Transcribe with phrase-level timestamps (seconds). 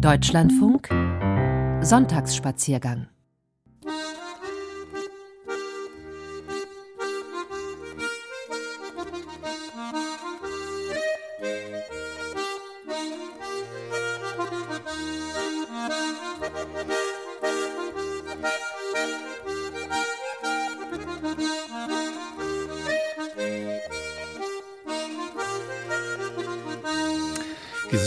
[0.00, 0.88] Deutschlandfunk
[1.80, 3.08] Sonntagsspaziergang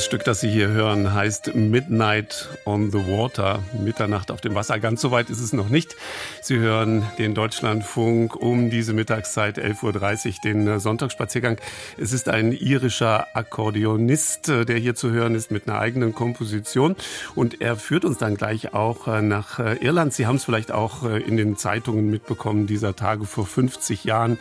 [0.10, 4.80] Stück, das Sie hier hören, heißt Midnight on the Water, Mitternacht auf dem Wasser.
[4.80, 5.96] Ganz so weit ist es noch nicht.
[6.42, 11.60] Sie hören den Deutschlandfunk um diese Mittagszeit, 11.30 Uhr, den äh, Sonntagsspaziergang.
[11.96, 16.96] Es ist ein irischer Akkordeonist, äh, der hier zu hören ist mit einer eigenen Komposition.
[17.36, 20.16] Und er führt uns dann gleich auch äh, nach Irland.
[20.16, 24.40] Sie haben es vielleicht auch in den Zeitungen mitbekommen, dieser Tage vor 50 Jahren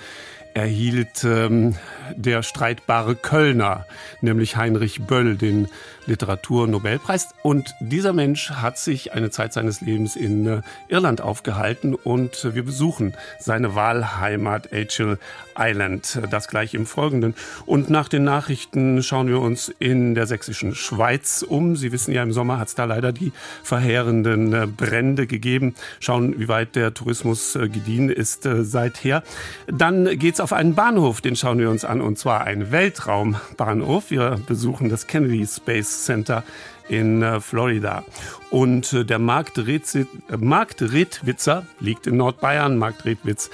[0.55, 1.77] erhielt ähm,
[2.17, 3.87] der streitbare Kölner,
[4.21, 5.69] nämlich Heinrich Böll, den
[6.09, 7.29] Literaturnobelpreis.
[7.43, 12.55] Und dieser Mensch hat sich eine Zeit seines Lebens in äh, Irland aufgehalten und äh,
[12.55, 15.19] wir besuchen seine Wahlheimat Achill
[15.57, 16.21] Island.
[16.31, 17.35] Das gleich im Folgenden.
[17.67, 21.77] Und nach den Nachrichten schauen wir uns in der sächsischen Schweiz um.
[21.77, 25.75] Sie wissen ja, im Sommer hat es da leider die verheerenden äh, Brände gegeben.
[26.01, 29.23] Schauen, wie weit der Tourismus gediehen ist seither.
[29.67, 34.11] Dann geht's auf einen Bahnhof, den schauen wir uns an, und zwar ein Weltraumbahnhof.
[34.11, 36.45] Wir besuchen das Kennedy Space Center
[36.89, 38.05] in Florida.
[38.51, 39.99] Und der Markt, Redwitz,
[40.37, 42.79] Markt Redwitzer liegt in Nordbayern.
[42.79, 43.51] Markt Redwitz,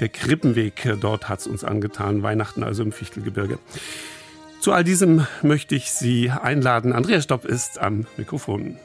[0.00, 2.22] der Krippenweg, dort hat es uns angetan.
[2.22, 3.58] Weihnachten also im Fichtelgebirge.
[4.60, 6.92] Zu all diesem möchte ich Sie einladen.
[6.92, 8.78] Andreas Stopp ist am Mikrofon.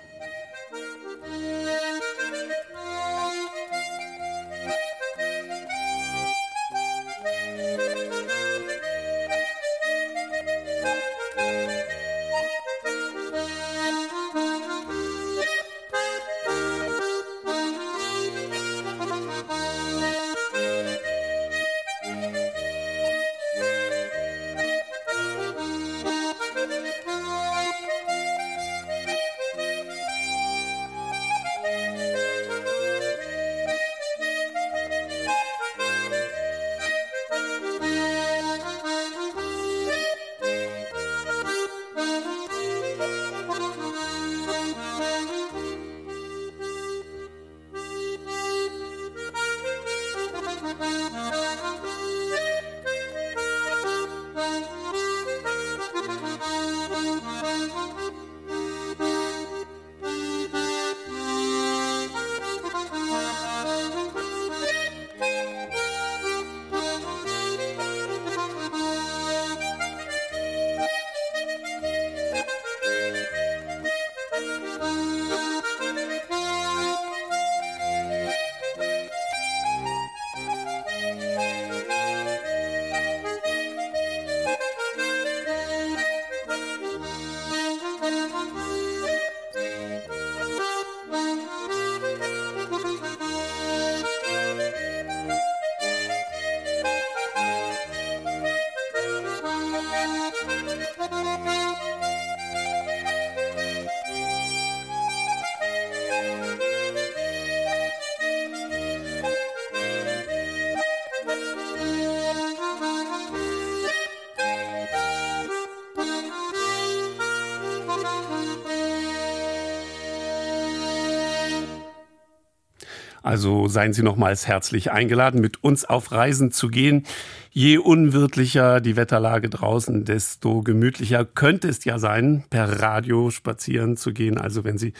[123.33, 127.03] Also seien Sie nochmals herzlich eingeladen, mit uns auf Reisen zu gehen.
[127.49, 134.13] Je unwirtlicher die Wetterlage draußen, desto gemütlicher könnte es ja sein, per Radio spazieren zu
[134.13, 134.37] gehen.
[134.37, 134.93] Also wenn Sie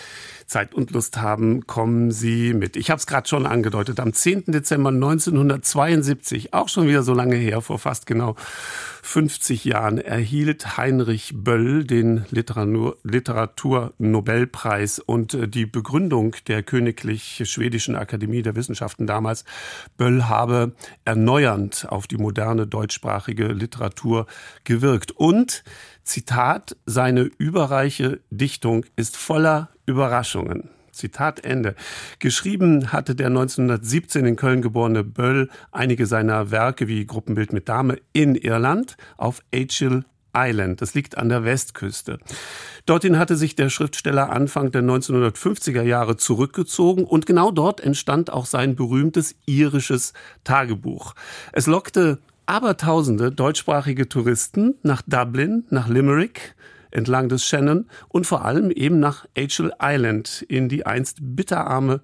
[0.48, 2.76] Zeit und Lust haben, kommen Sie mit.
[2.76, 4.46] Ich habe es gerade schon angedeutet, am 10.
[4.48, 8.36] Dezember 1972, auch schon wieder so lange her, vor fast genau
[9.06, 18.42] 50 Jahren erhielt Heinrich Böll den Literaturnobelpreis und äh, die Begründung der Königlich Schwedischen Akademie
[18.42, 19.44] der Wissenschaften damals,
[19.98, 20.72] Böll habe
[21.04, 24.26] erneuernd auf die moderne deutschsprachige Literatur
[24.64, 25.66] gewirkt und
[26.04, 30.70] Zitat, seine überreiche Dichtung ist voller Überraschungen.
[30.94, 31.76] Zitat Ende.
[32.20, 38.00] Geschrieben hatte der 1917 in Köln geborene Böll einige seiner Werke wie Gruppenbild mit Dame
[38.14, 40.06] in Irland auf Achill
[40.36, 40.82] Island.
[40.82, 42.20] Das liegt an der Westküste.
[42.86, 48.46] Dorthin hatte sich der Schriftsteller Anfang der 1950er Jahre zurückgezogen und genau dort entstand auch
[48.46, 50.14] sein berühmtes irisches
[50.44, 51.14] Tagebuch.
[51.52, 56.56] Es lockte abertausende deutschsprachige Touristen nach Dublin, nach Limerick,
[56.94, 62.02] entlang des Shannon und vor allem eben nach Angel Island in die einst bitterarme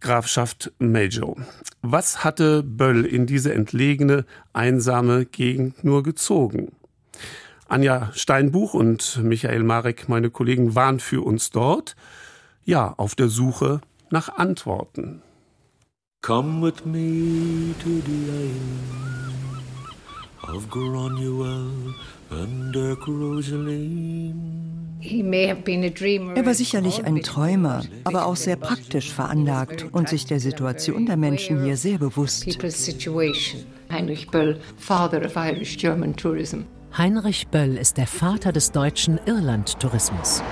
[0.00, 1.36] Grafschaft Mayo.
[1.82, 6.72] Was hatte Böll in diese entlegene, einsame Gegend nur gezogen?
[7.68, 11.96] Anja Steinbuch und Michael Marek, meine Kollegen, waren für uns dort,
[12.64, 13.80] ja, auf der Suche
[14.10, 15.22] nach Antworten.
[16.22, 19.06] Come with me to the island
[20.48, 21.94] of Granuel
[26.34, 31.16] Er war sicherlich ein Träumer, aber auch sehr praktisch veranlagt und sich der Situation der
[31.16, 32.44] Menschen hier sehr bewusst.
[33.90, 36.62] Heinrich Böll, Father of Irish-German Tourism.
[36.96, 40.42] Heinrich Böll ist der Vater des deutschen Irland-Tourismus.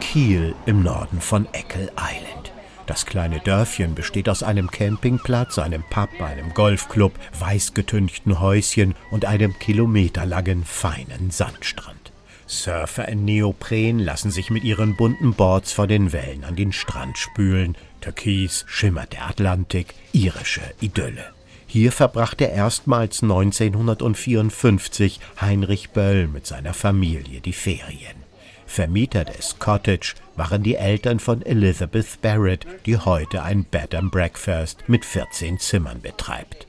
[0.00, 2.45] Kiel im Norden von Eckel Island.
[2.86, 9.58] Das kleine Dörfchen besteht aus einem Campingplatz, einem Pub, einem Golfclub, weißgetünchten Häuschen und einem
[9.58, 12.12] kilometerlangen feinen Sandstrand.
[12.46, 17.18] Surfer in Neopren lassen sich mit ihren bunten Boards vor den Wellen an den Strand
[17.18, 17.76] spülen.
[18.00, 21.32] Türkis schimmert der Atlantik, irische Idylle.
[21.66, 28.15] Hier verbrachte erstmals 1954 Heinrich Böll mit seiner Familie die Ferien.
[28.66, 34.88] Vermieter des Cottage waren die Eltern von Elizabeth Barrett, die heute ein Bed and Breakfast
[34.88, 36.66] mit 14 Zimmern betreibt.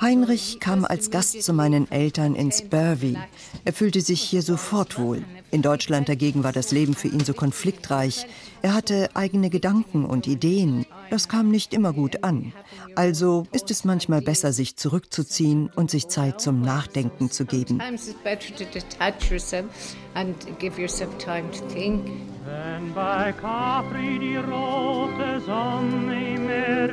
[0.00, 3.16] Heinrich kam als Gast zu meinen Eltern ins Burvey.
[3.64, 5.24] Er fühlte sich hier sofort wohl.
[5.52, 8.26] In Deutschland dagegen war das Leben für ihn so konfliktreich.
[8.62, 10.86] Er hatte eigene Gedanken und Ideen.
[11.08, 12.52] Das kam nicht immer gut an.
[12.96, 17.80] Also ist es manchmal besser, sich zurückzuziehen und sich Zeit zum Nachdenken zu geben.
[22.44, 26.88] Wenn bei Capri die rote Sonne im Meer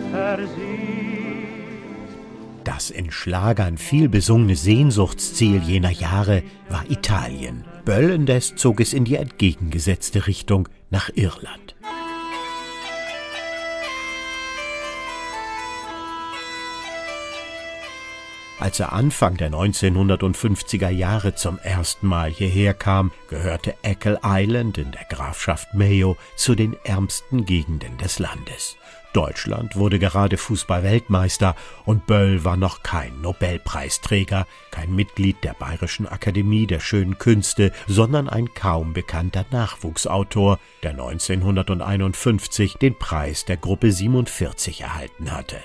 [2.63, 7.65] Das in Schlagern viel besungene Sehnsuchtsziel jener Jahre war Italien.
[7.85, 11.75] Böll indes zog es in die entgegengesetzte Richtung nach Irland.
[18.57, 24.91] Als er Anfang der 1950er Jahre zum ersten Mal hierher kam, gehörte Eckle Island in
[24.91, 28.77] der Grafschaft Mayo zu den ärmsten Gegenden des Landes.
[29.13, 31.55] Deutschland wurde gerade Fußball-Weltmeister
[31.85, 38.27] und Böll war noch kein Nobelpreisträger, kein Mitglied der Bayerischen Akademie der Schönen Künste, sondern
[38.27, 45.57] ein kaum bekannter Nachwuchsautor, der 1951 den Preis der Gruppe 47 erhalten hatte.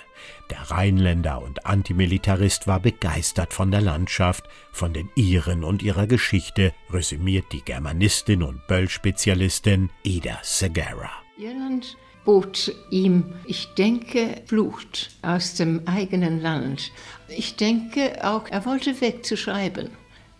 [0.50, 6.74] Der Rheinländer und Antimilitarist war begeistert von der Landschaft, von den Iren und ihrer Geschichte,
[6.90, 11.10] resümiert die Germanistin und Böll-Spezialistin Ida Segara.
[11.36, 11.96] Irland
[12.28, 16.92] bot ihm, ich denke, Flucht aus dem eigenen Land.
[17.26, 19.88] Ich denke auch, er wollte wegzuschreiben.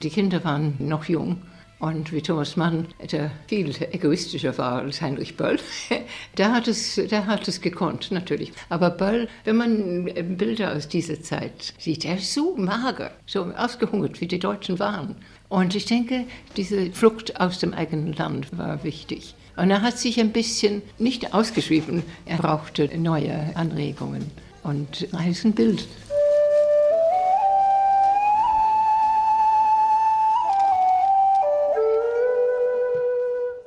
[0.02, 1.40] Die Kinder waren noch jung
[1.78, 5.58] und wie Thomas Mann, der viel egoistischer war als Heinrich Böll,
[6.36, 8.52] der hat es, der hat es gekonnt, natürlich.
[8.68, 10.04] Aber Böll, wenn man
[10.36, 15.16] Bilder aus dieser Zeit sieht, er ist so mager, so ausgehungert, wie die Deutschen waren.
[15.48, 16.26] Und ich denke,
[16.58, 19.34] diese Flucht aus dem eigenen Land war wichtig.
[19.58, 24.30] Und er hat sich ein bisschen nicht ausgeschrieben, er brauchte neue Anregungen.
[24.62, 25.88] Und er ist ein Bild.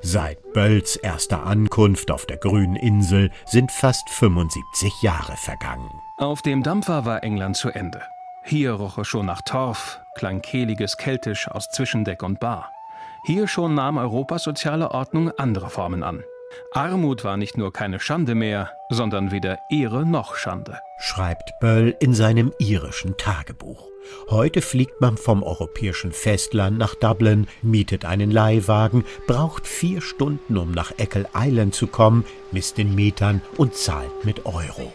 [0.02, 5.90] Seit Bölls erster Ankunft auf der grünen Insel sind fast 75 Jahre vergangen.
[6.18, 8.02] Auf dem Dampfer war England zu Ende.
[8.46, 12.72] Hier roch es schon nach Torf, klang kehliges Keltisch aus Zwischendeck und Bar.
[13.24, 16.24] Hier schon nahm Europas soziale Ordnung andere Formen an.
[16.74, 20.80] Armut war nicht nur keine Schande mehr, sondern weder Ehre noch Schande.
[21.00, 23.88] Schreibt Böll in seinem irischen Tagebuch.
[24.30, 30.72] Heute fliegt man vom europäischen Festland nach Dublin, mietet einen Leihwagen, braucht vier Stunden, um
[30.72, 34.92] nach Eckle Island zu kommen, misst in Metern und zahlt mit Euro.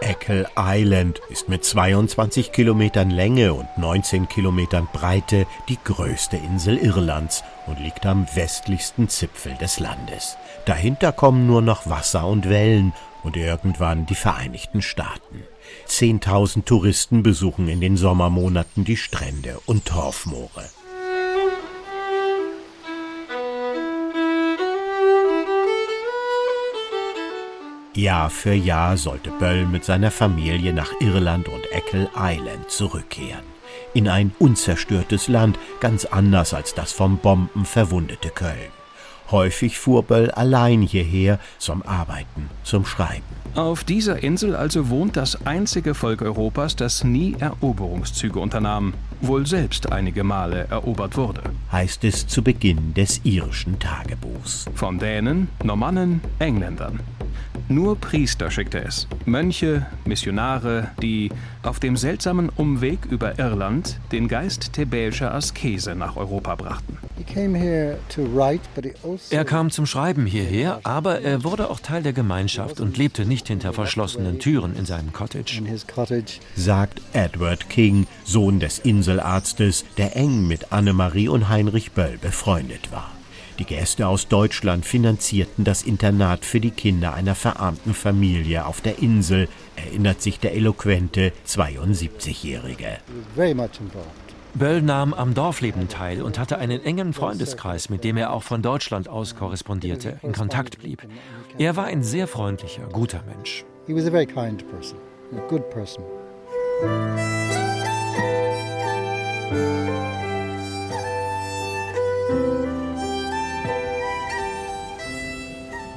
[0.00, 7.42] Eckle Island ist mit 22 Kilometern Länge und 19 Kilometern Breite die größte Insel Irlands
[7.66, 10.36] und liegt am westlichsten Zipfel des Landes.
[10.66, 12.92] Dahinter kommen nur noch Wasser und Wellen
[13.24, 15.42] und irgendwann die Vereinigten Staaten.
[15.86, 20.64] Zehntausend Touristen besuchen in den Sommermonaten die Strände und Torfmoore.
[27.98, 33.42] Jahr für Jahr sollte Böll mit seiner Familie nach Irland und Eckle Island zurückkehren.
[33.92, 38.70] In ein unzerstörtes Land, ganz anders als das vom Bomben verwundete Köln.
[39.32, 43.24] Häufig fuhr Böll allein hierher zum Arbeiten, zum Schreiben.
[43.56, 49.92] Auf dieser Insel also wohnt das einzige Volk Europas, das nie Eroberungszüge unternahm, wohl selbst
[49.92, 51.42] einige Male erobert wurde.
[51.72, 54.66] Heißt es zu Beginn des irischen Tagebuchs.
[54.74, 57.00] Von Dänen, Normannen, Engländern.
[57.70, 61.30] Nur Priester schickte es, Mönche, Missionare, die
[61.62, 66.96] auf dem seltsamen Umweg über Irland den Geist thebäischer Askese nach Europa brachten.
[69.02, 73.26] Also er kam zum Schreiben hierher, aber er wurde auch Teil der Gemeinschaft und lebte
[73.26, 75.62] nicht hinter verschlossenen Türen in seinem Cottage.
[76.56, 83.10] Sagt Edward King, Sohn des Inselarztes, der eng mit Annemarie und Heinrich Böll befreundet war.
[83.58, 88.98] Die Gäste aus Deutschland finanzierten das Internat für die Kinder einer verarmten Familie auf der
[88.98, 92.98] Insel, erinnert sich der eloquente 72-Jährige.
[94.54, 98.60] Böll nahm am Dorfleben teil und hatte einen engen Freundeskreis, mit dem er auch von
[98.60, 101.02] Deutschland aus korrespondierte, in Kontakt blieb.
[101.56, 103.64] Er war ein sehr freundlicher, guter Mensch.
[103.86, 104.98] He was a very kind person,
[105.34, 106.04] a good person.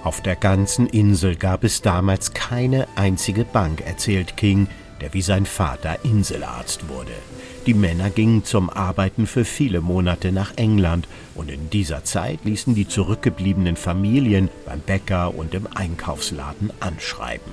[0.03, 4.67] Auf der ganzen Insel gab es damals keine einzige Bank, erzählt King,
[5.00, 7.13] der wie sein Vater Inselarzt wurde.
[7.65, 12.75] Die Männer gingen zum Arbeiten für viele Monate nach England und in dieser Zeit ließen
[12.75, 17.51] die zurückgebliebenen Familien beim Bäcker und im Einkaufsladen anschreiben.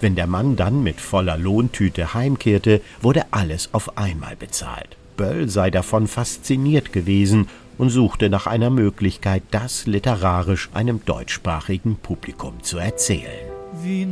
[0.00, 4.96] Wenn der Mann dann mit voller Lohntüte heimkehrte, wurde alles auf einmal bezahlt.
[5.18, 12.62] Böll sei davon fasziniert gewesen und suchte nach einer Möglichkeit, das literarisch einem deutschsprachigen Publikum
[12.62, 13.50] zu erzählen.
[13.82, 14.06] Wie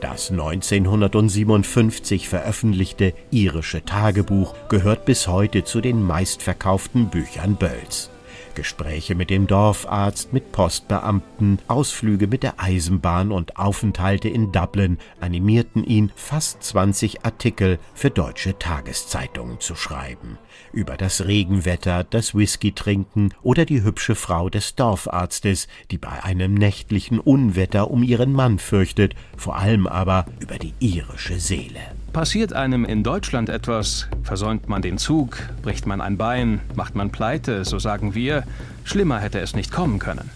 [0.00, 8.10] das 1957 veröffentlichte irische Tagebuch gehört bis heute zu den meistverkauften Büchern Bölls.
[8.54, 15.84] Gespräche mit dem Dorfarzt, mit Postbeamten, Ausflüge mit der Eisenbahn und Aufenthalte in Dublin animierten
[15.84, 20.38] ihn, fast 20 Artikel für deutsche Tageszeitungen zu schreiben.
[20.72, 27.18] Über das Regenwetter, das Whisky-Trinken oder die hübsche Frau des Dorfarztes, die bei einem nächtlichen
[27.18, 31.80] Unwetter um ihren Mann fürchtet, vor allem aber über die irische Seele.
[32.14, 37.10] Passiert einem in Deutschland etwas, versäumt man den Zug, bricht man ein Bein, macht man
[37.10, 38.44] pleite, so sagen wir,
[38.84, 40.30] schlimmer hätte es nicht kommen können.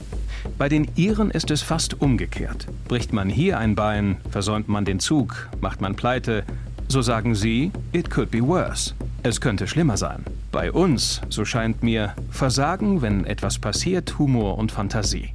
[0.59, 2.67] Bei den Iren ist es fast umgekehrt.
[2.89, 6.43] Bricht man hier ein Bein, versäumt man den Zug, macht man pleite,
[6.89, 8.93] so sagen sie, it could be worse.
[9.23, 10.25] Es könnte schlimmer sein.
[10.51, 15.33] Bei uns, so scheint mir, versagen, wenn etwas passiert, Humor und Fantasie.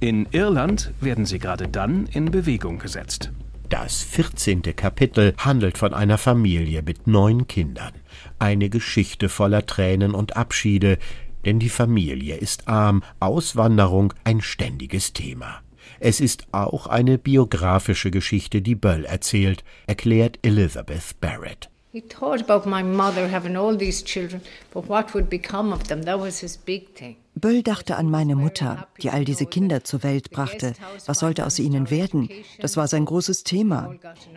[0.00, 3.30] In Irland werden sie gerade dann in Bewegung gesetzt.
[3.68, 4.62] Das 14.
[4.76, 7.94] Kapitel handelt von einer Familie mit neun Kindern.
[8.38, 10.98] Eine Geschichte voller Tränen und Abschiede,
[11.44, 15.62] denn die Familie ist arm, Auswanderung ein ständiges Thema.
[15.98, 21.68] Es ist auch eine biografische Geschichte, die Böll erzählt, erklärt Elizabeth Barrett.
[21.90, 24.42] He thought about my mother having all these children,
[24.72, 26.04] but what would become of them?
[26.04, 27.16] That was his big thing.
[27.38, 30.72] Böll dachte an meine Mutter, die all diese Kinder zur Welt brachte.
[31.04, 32.30] Was sollte aus ihnen werden?
[32.60, 33.94] Das war sein großes Thema.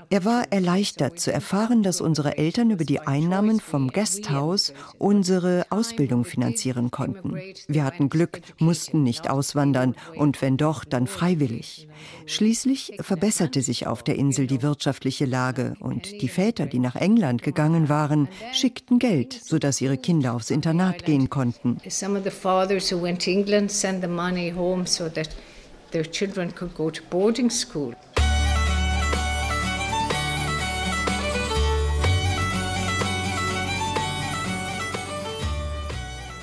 [0.09, 6.25] Er war erleichtert zu erfahren, dass unsere Eltern über die Einnahmen vom Guesthouse unsere Ausbildung
[6.25, 7.39] finanzieren konnten.
[7.69, 11.87] Wir hatten Glück, mussten nicht auswandern und wenn doch, dann freiwillig.
[12.25, 17.43] Schließlich verbesserte sich auf der Insel die wirtschaftliche Lage und die Väter, die nach England
[17.43, 21.77] gegangen waren, schickten Geld, sodass ihre Kinder aufs Internat gehen konnten
[22.91, 25.35] who went to England send the money home so that
[25.91, 27.93] their children could go to boarding school.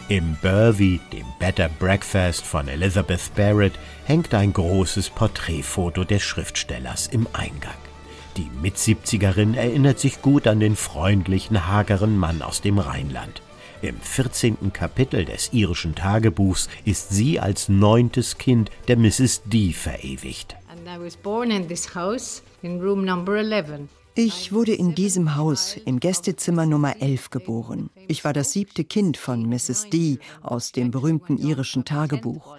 [0.08, 3.72] Im Burvey, dem Better Breakfast von Elizabeth Barrett,
[4.04, 7.74] hängt ein großes Porträtfoto des Schriftstellers im Eingang.
[8.36, 13.42] Die Mitsiebzigerin erinnert sich gut an den freundlichen, hageren Mann aus dem Rheinland.
[13.86, 14.72] Im 14.
[14.72, 19.42] Kapitel des irischen Tagebuchs ist sie als neuntes Kind der Mrs.
[19.44, 20.56] D verewigt.
[24.16, 27.90] Ich wurde in diesem Haus im Gästezimmer Nummer 11 geboren.
[28.08, 29.88] Ich war das siebte Kind von Mrs.
[29.90, 32.56] D aus dem berühmten irischen Tagebuch.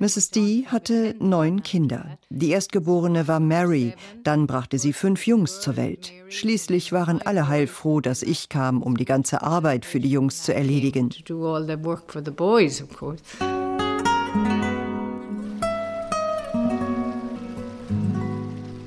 [0.00, 0.30] Mrs.
[0.30, 2.18] D hatte neun Kinder.
[2.30, 6.12] Die erstgeborene war Mary, dann brachte sie fünf Jungs zur Welt.
[6.28, 10.54] Schließlich waren alle heilfroh, dass ich kam, um die ganze Arbeit für die Jungs zu
[10.54, 11.10] erledigen.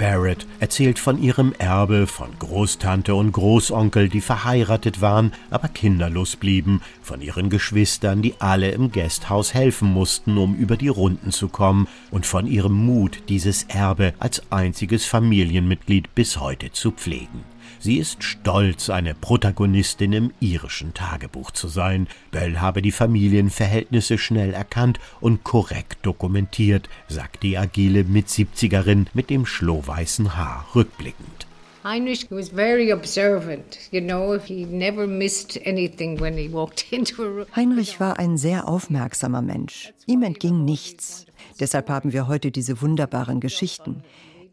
[0.01, 6.81] Barrett erzählt von ihrem Erbe, von Großtante und Großonkel, die verheiratet waren, aber kinderlos blieben,
[7.03, 11.87] von ihren Geschwistern, die alle im Gasthaus helfen mussten, um über die Runden zu kommen,
[12.09, 17.50] und von ihrem Mut, dieses Erbe als einziges Familienmitglied bis heute zu pflegen.
[17.83, 22.07] Sie ist stolz, eine Protagonistin im irischen Tagebuch zu sein.
[22.29, 29.47] Bell habe die Familienverhältnisse schnell erkannt und korrekt dokumentiert, sagt die agile Mitsiebzigerin mit dem
[29.47, 31.47] schlohweißen Haar rückblickend.
[31.83, 33.79] Heinrich was very observant.
[33.89, 37.47] You know, he never missed anything when he walked into a room.
[37.55, 39.91] Heinrich war ein sehr aufmerksamer Mensch.
[40.05, 41.25] Ihm entging nichts.
[41.59, 44.03] Deshalb haben wir heute diese wunderbaren Geschichten.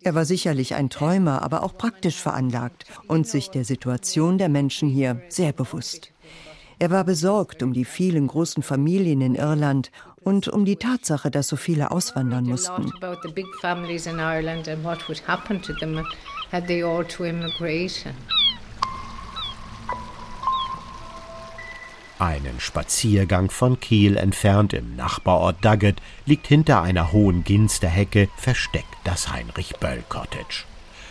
[0.02, 4.88] Er war sicherlich ein Träumer, aber auch praktisch veranlagt und sich der Situation der Menschen
[4.88, 6.12] hier sehr bewusst.
[6.78, 9.90] Er war besorgt um die vielen großen Familien in Irland
[10.22, 12.92] und um die Tatsache, dass so viele auswandern mussten.
[22.18, 29.32] Einen Spaziergang von Kiel entfernt im Nachbarort Dugget liegt hinter einer hohen Ginsterhecke versteckt das
[29.32, 30.64] Heinrich Böll Cottage.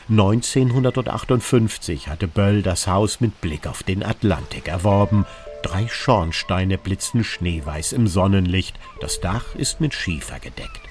[0.09, 5.25] 1958 hatte Böll das Haus mit Blick auf den Atlantik erworben.
[5.63, 10.81] Drei Schornsteine blitzen schneeweiß im Sonnenlicht, das Dach ist mit Schiefer gedeckt.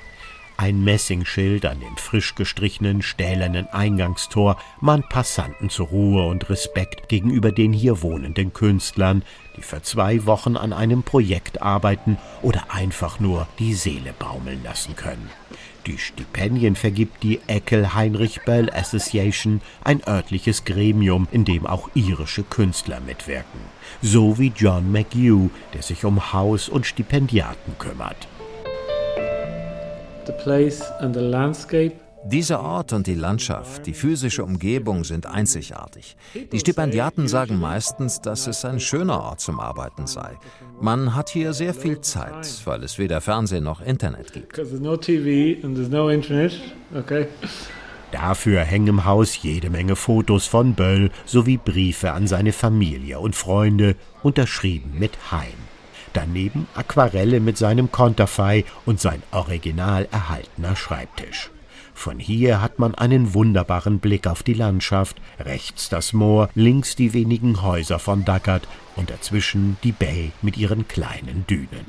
[0.58, 7.52] Ein Messingschild an dem frisch gestrichenen stählernen Eingangstor mahnt Passanten zur Ruhe und Respekt gegenüber
[7.52, 9.23] den hier wohnenden Künstlern,
[9.56, 14.96] die für zwei Wochen an einem Projekt arbeiten oder einfach nur die Seele baumeln lassen
[14.96, 15.30] können.
[15.86, 22.42] Die Stipendien vergibt die Eckel Heinrich Bell Association, ein örtliches Gremium, in dem auch irische
[22.42, 23.60] Künstler mitwirken.
[24.02, 28.26] So wie John McHugh, der sich um Haus- und Stipendiaten kümmert.
[32.28, 36.16] Dieser Ort und die Landschaft, die physische Umgebung sind einzigartig.
[36.50, 40.37] Die Stipendiaten sagen meistens, dass es ein schöner Ort zum Arbeiten sei.
[40.80, 44.61] Man hat hier sehr viel Zeit, weil es weder Fernsehen noch Internet gibt.
[48.12, 53.36] Dafür hängen im Haus jede Menge Fotos von Böll sowie Briefe an seine Familie und
[53.36, 55.54] Freunde, unterschrieben mit Heim
[56.12, 61.50] daneben Aquarelle mit seinem Konterfei und sein original erhaltener Schreibtisch.
[61.97, 67.15] Von hier hat man einen wunderbaren Blick auf die Landschaft, rechts das Moor, links die
[67.15, 71.87] wenigen Häuser von Dackert und dazwischen die Bay mit ihren kleinen Dünen.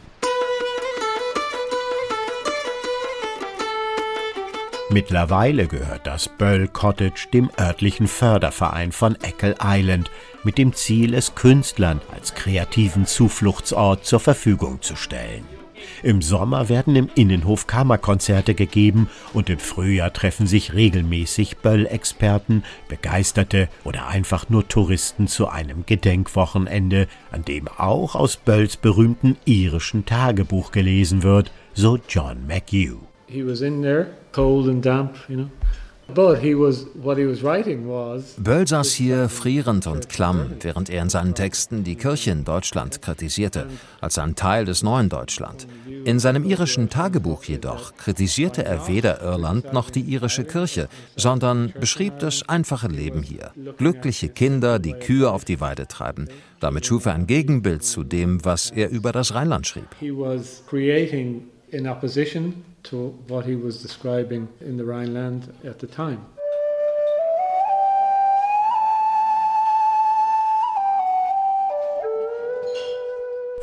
[4.89, 10.09] Mittlerweile gehört das Böll Cottage dem örtlichen Förderverein von Eckle Island
[10.43, 15.56] mit dem Ziel, es Künstlern als kreativen Zufluchtsort zur Verfügung zu stellen.
[16.03, 23.69] Im Sommer werden im Innenhof Kammerkonzerte gegeben und im Frühjahr treffen sich regelmäßig Böll-Experten, Begeisterte
[23.83, 30.71] oder einfach nur Touristen zu einem Gedenkwochenende, an dem auch aus Bölls berühmten irischen Tagebuch
[30.71, 32.99] gelesen wird, so John McHugh.
[33.27, 35.49] He was in there, cold and damp, you know.
[38.37, 43.01] Böll saß hier frierend und klamm, während er in seinen Texten die Kirche in Deutschland
[43.01, 43.67] kritisierte,
[43.99, 45.67] als ein Teil des neuen Deutschland.
[46.05, 52.19] In seinem irischen Tagebuch jedoch kritisierte er weder Irland noch die irische Kirche, sondern beschrieb
[52.19, 53.51] das einfache Leben hier.
[53.77, 56.29] Glückliche Kinder, die Kühe auf die Weide treiben.
[56.59, 59.87] Damit schuf er ein Gegenbild zu dem, was er über das Rheinland schrieb.
[61.69, 62.53] in opposition
[62.89, 66.25] to what he was describing in the Rhineland at the time.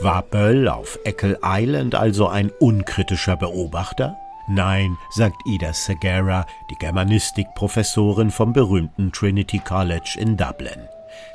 [0.01, 4.19] War Böll auf Eckle Island also ein unkritischer Beobachter?
[4.47, 10.89] Nein, sagt Ida Segara, die Germanistikprofessorin vom berühmten Trinity College in Dublin.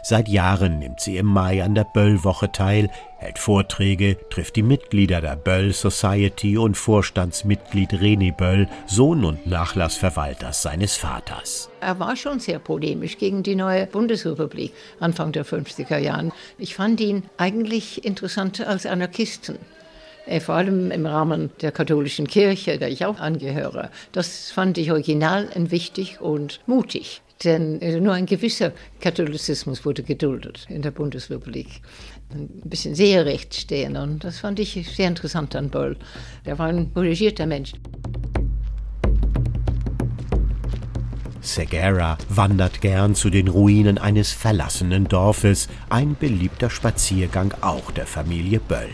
[0.10, 5.22] Seit Jahren nimmt sie im Mai an der Böll-Woche teil, hält Vorträge, trifft die Mitglieder
[5.22, 11.70] der Böll Society und Vorstandsmitglied René Böll, Sohn und Nachlassverwalters seines Vaters.
[11.80, 16.32] Er war schon sehr polemisch gegen die neue Bundesrepublik Anfang der 50er Jahren.
[16.58, 19.60] Ich fand ihn eigentlich interessant als Anarchisten
[20.26, 23.92] äh, vor allem im Rahmen der katholischen Kirche, der ich auch angehöre.
[24.12, 27.22] Das fand ich original und wichtig und mutig.
[27.44, 31.82] Denn äh, nur ein gewisser Katholizismus wurde geduldet in der Bundesrepublik.
[32.34, 33.96] Ein bisschen sehr recht stehen.
[33.96, 35.98] Und das fand ich sehr interessant an Boll.
[36.44, 37.74] Er war ein engagierter Mensch.
[41.42, 48.60] Segera wandert gern zu den Ruinen eines verlassenen Dorfes, ein beliebter Spaziergang auch der Familie
[48.60, 48.90] Böll.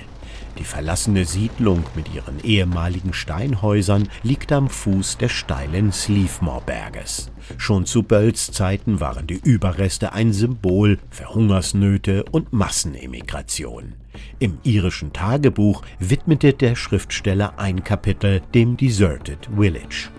[0.57, 7.31] Die verlassene Siedlung mit ihren ehemaligen Steinhäusern liegt am Fuß des steilen Sleafmore-Berges.
[7.57, 13.95] Schon zu Bölls Zeiten waren die Überreste ein Symbol für Hungersnöte und Massenemigration.
[14.39, 20.09] Im irischen Tagebuch widmete der Schriftsteller ein Kapitel dem Deserted Village.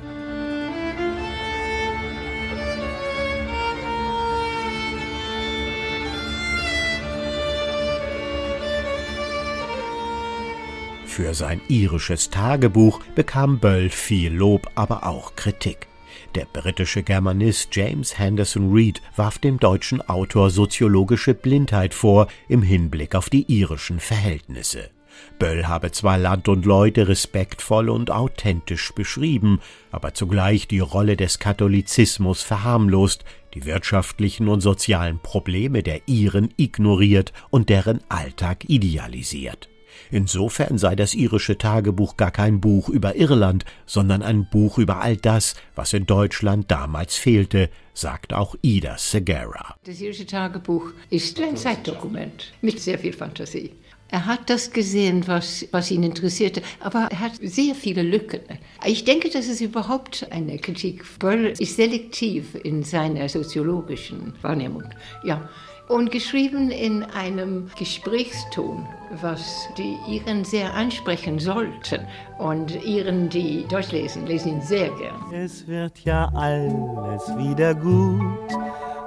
[11.16, 15.87] Für sein irisches Tagebuch bekam Böll viel Lob, aber auch Kritik.
[16.35, 23.14] Der britische Germanist James Henderson Reed warf dem deutschen Autor soziologische Blindheit vor im Hinblick
[23.14, 24.90] auf die irischen Verhältnisse.
[25.38, 31.38] Böll habe zwar Land und Leute respektvoll und authentisch beschrieben, aber zugleich die Rolle des
[31.38, 33.24] Katholizismus verharmlost,
[33.55, 39.70] die wirtschaftlichen und sozialen Probleme der Iren ignoriert und deren Alltag idealisiert.
[40.11, 45.17] Insofern sei das irische Tagebuch gar kein Buch über Irland, sondern ein Buch über all
[45.17, 49.77] das, was in Deutschland damals fehlte, sagt auch Ida Segera.
[49.85, 53.73] Das irische Tagebuch ist ein Zeitdokument mit sehr viel Fantasie.
[54.09, 58.41] Er hat das gesehen, was, was ihn interessierte, aber er hat sehr viele Lücken.
[58.85, 61.05] Ich denke, das ist überhaupt eine Kritik.
[61.19, 64.85] Böll ist selektiv in seiner soziologischen Wahrnehmung.
[65.25, 65.49] Ja,
[65.88, 68.87] und geschrieben in einem Gesprächston,
[69.20, 72.07] was die Iren sehr ansprechen sollten.
[72.38, 75.33] Und Iren, die Deutsch lesen, lesen ihn sehr gern.
[75.33, 78.49] Es wird ja alles wieder gut,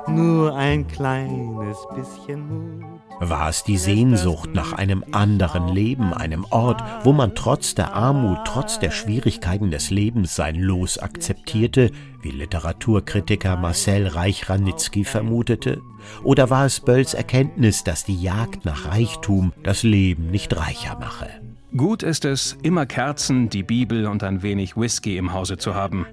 [0.08, 2.99] nur ein kleines bisschen Mut.
[3.22, 8.40] War es die Sehnsucht nach einem anderen Leben, einem Ort, wo man trotz der Armut,
[8.46, 15.82] trotz der Schwierigkeiten des Lebens sein Los akzeptierte, wie Literaturkritiker Marcel Reich-Ranitzky vermutete?
[16.24, 21.30] Oder war es Bölls Erkenntnis, dass die Jagd nach Reichtum das Leben nicht reicher mache?
[21.76, 26.08] Gut ist es, immer Kerzen, die Bibel und ein wenig Whisky im Hause zu haben.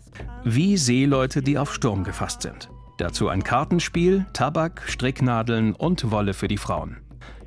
[0.45, 2.69] Wie Seeleute, die auf Sturm gefasst sind.
[2.99, 6.97] Dazu ein Kartenspiel, Tabak, Stricknadeln und Wolle für die Frauen.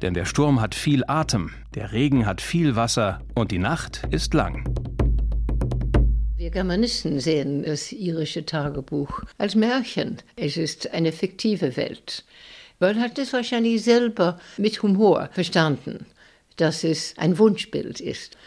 [0.01, 4.35] Denn der Sturm hat viel Atem, der Regen hat viel Wasser und die Nacht ist
[4.35, 4.63] lang.
[6.37, 10.17] Wir Germanisten sehen das irische Tagebuch als Märchen.
[10.35, 12.25] Es ist eine fiktive Welt.
[12.77, 16.05] Böll hat es wahrscheinlich selber mit Humor verstanden,
[16.57, 18.37] dass es ein Wunschbild ist.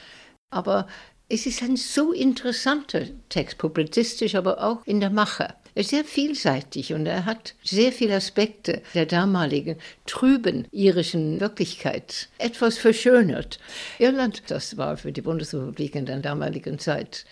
[0.50, 0.86] Aber
[1.28, 5.54] es ist ein so interessanter Text, publizistisch, aber auch in der Mache.
[5.74, 12.28] Er ist sehr vielseitig und er hat sehr viele Aspekte der damaligen trüben irischen Wirklichkeit
[12.37, 13.58] etwas verschönert.
[13.98, 17.24] Irland, das war für die Bundesrepublik in der damaligen Zeit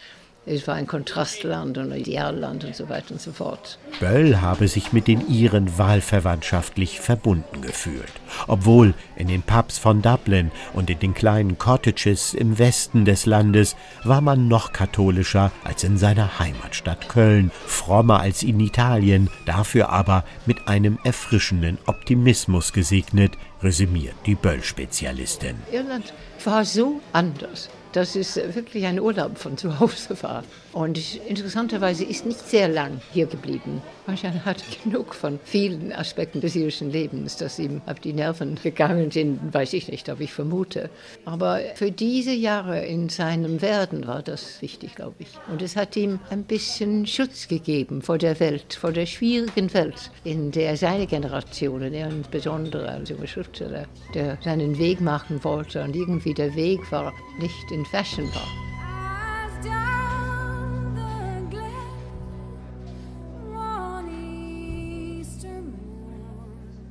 [0.47, 3.79] es war ein Kontrastland und ein Idealland und so weiter und so fort.
[4.01, 8.13] Böll habe sich mit den Iren wahlverwandtschaftlich verbunden gefühlt.
[8.49, 13.77] Obwohl in den Pubs von Dublin und in den kleinen Cottages im Westen des Landes
[14.03, 20.25] war man noch katholischer als in seiner Heimatstadt Köln, frommer als in Italien, dafür aber
[20.47, 25.57] mit einem erfrischenden Optimismus gesegnet, resümiert die Böll-Spezialistin.
[25.71, 30.45] Irland war so anders dass es wirklich ein Urlaub von zu Hause war.
[30.73, 33.83] Und interessanterweise ist nicht sehr lang hier geblieben.
[34.07, 38.57] Wahrscheinlich hat er genug von vielen Aspekten des irischen Lebens, dass ihm auf die Nerven
[38.63, 40.91] gegangen sind, weiß ich nicht, aber ich vermute.
[41.25, 45.29] Aber für diese Jahre in seinem Werden war das wichtig, glaube ich.
[45.51, 50.11] Und es hat ihm ein bisschen Schutz gegeben vor der Welt, vor der schwierigen Welt,
[50.23, 55.97] in der seine Generation, er insbesondere als junger Schriftsteller, der seinen Weg machen wollte und
[55.97, 59.90] irgendwie der Weg war nicht in Fashion war.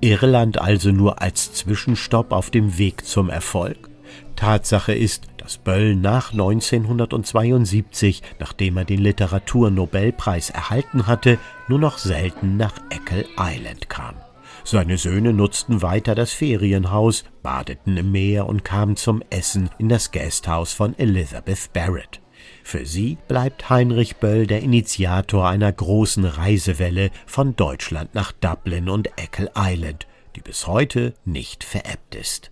[0.02, 3.90] Irland also nur als Zwischenstopp auf dem Weg zum Erfolg?
[4.36, 12.56] Tatsache ist, dass Böll nach 1972, nachdem er den Literaturnobelpreis erhalten hatte, nur noch selten
[12.56, 14.16] nach Eckle Island kam.
[14.64, 20.12] Seine Söhne nutzten weiter das Ferienhaus, badeten im Meer und kamen zum Essen in das
[20.12, 22.22] Gasthaus von Elizabeth Barrett.
[22.70, 29.08] Für sie bleibt Heinrich Böll der Initiator einer großen Reisewelle von Deutschland nach Dublin und
[29.18, 30.06] Eckle Island,
[30.36, 32.52] die bis heute nicht verebbt ist.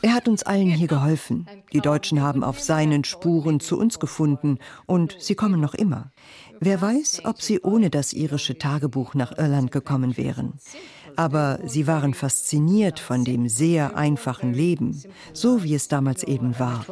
[0.00, 1.46] Er hat uns allen hier geholfen.
[1.74, 6.10] Die Deutschen haben auf seinen Spuren zu uns gefunden und sie kommen noch immer.
[6.58, 10.54] Wer weiß, ob sie ohne das irische Tagebuch nach Irland gekommen wären.
[11.16, 16.84] Aber sie waren fasziniert von dem sehr einfachen Leben, so wie es damals eben war.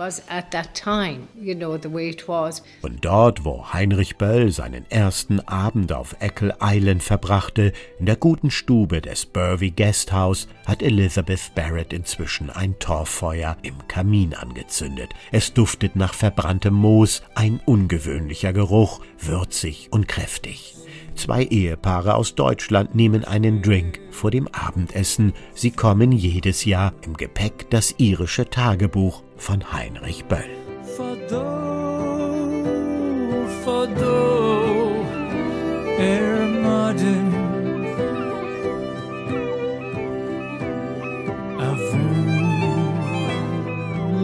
[2.82, 8.50] Und dort, wo Heinrich Böll seinen ersten Abend auf Eckle Island verbrachte, in der guten
[8.50, 15.10] Stube des Burvey Guesthouse, hat Elizabeth Barrett inzwischen ein Torffeuer im Kamin angezündet.
[15.30, 20.76] Es duftet nach verbranntem Moos, ein ungewöhnlicher Geruch, würzig und kräftig.
[21.14, 25.32] Zwei Ehepaare aus Deutschland nehmen einen Drink vor dem Abendessen.
[25.54, 30.44] Sie kommen jedes Jahr im Gepäck das irische Tagebuch von Heinrich Böll.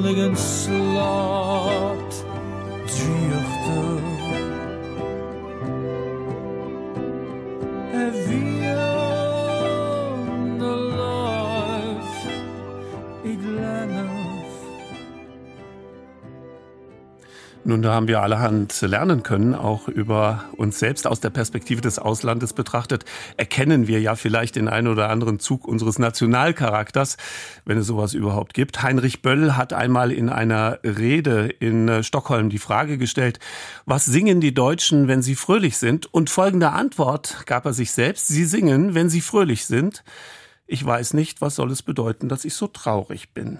[0.09, 1.29] liggen slot
[1.99, 2.08] dyrte
[7.99, 8.48] é vida.
[17.69, 21.99] Nun, da haben wir allerhand lernen können, auch über uns selbst aus der Perspektive des
[21.99, 23.05] Auslandes betrachtet.
[23.37, 27.19] Erkennen wir ja vielleicht den einen oder anderen Zug unseres Nationalcharakters,
[27.67, 28.83] wenn es sowas überhaupt gibt.
[28.83, 33.39] Heinrich Böll hat einmal in einer Rede in äh, Stockholm die Frage gestellt,
[33.85, 36.07] was singen die Deutschen, wenn sie fröhlich sind?
[36.07, 38.29] Und folgende Antwort gab er sich selbst.
[38.29, 40.05] Sie singen, wenn sie fröhlich sind.
[40.67, 43.59] Ich weiß nicht, was soll es bedeuten, dass ich so traurig bin.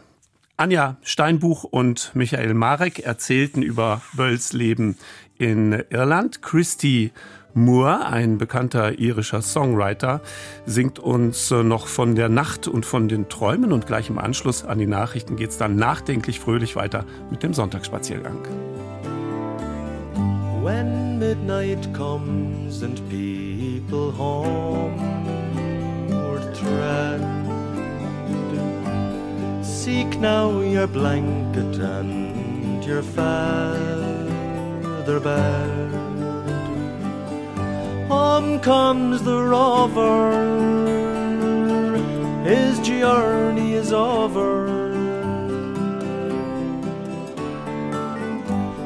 [0.61, 4.97] Anja Steinbuch und Michael Marek erzählten über Bölls Leben
[5.39, 6.43] in Irland.
[6.43, 7.13] Christy
[7.55, 10.21] Moore, ein bekannter irischer Songwriter,
[10.67, 14.81] singt uns noch von der Nacht und von den Träumen und gleich im Anschluss an
[14.81, 18.43] die Nachrichten geht es dann nachdenklich fröhlich weiter mit dem Sonntagsspaziergang.
[20.65, 24.93] When midnight comes and people homeward
[26.53, 27.28] tread
[29.89, 34.39] Seek now your blanket and your feather
[35.19, 35.93] bed.
[38.11, 40.31] Home comes the rover,
[42.45, 44.69] his journey is over.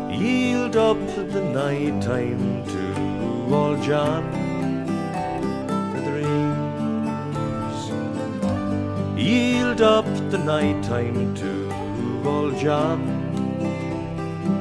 [0.08, 4.51] Yield up the night time to all John
[9.22, 11.70] Yield up the night time to
[12.26, 12.98] old John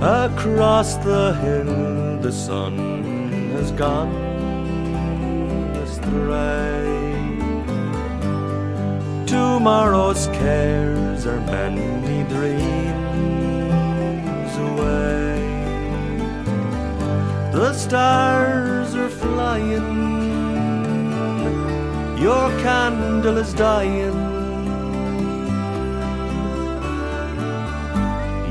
[0.00, 3.02] Across the hill the sun
[3.56, 4.14] has gone
[5.82, 6.86] astray.
[9.26, 12.92] Tomorrow's cares are many dreams
[14.70, 15.34] away.
[17.52, 18.65] The stars
[19.56, 19.96] are
[22.18, 24.16] your candle is dying.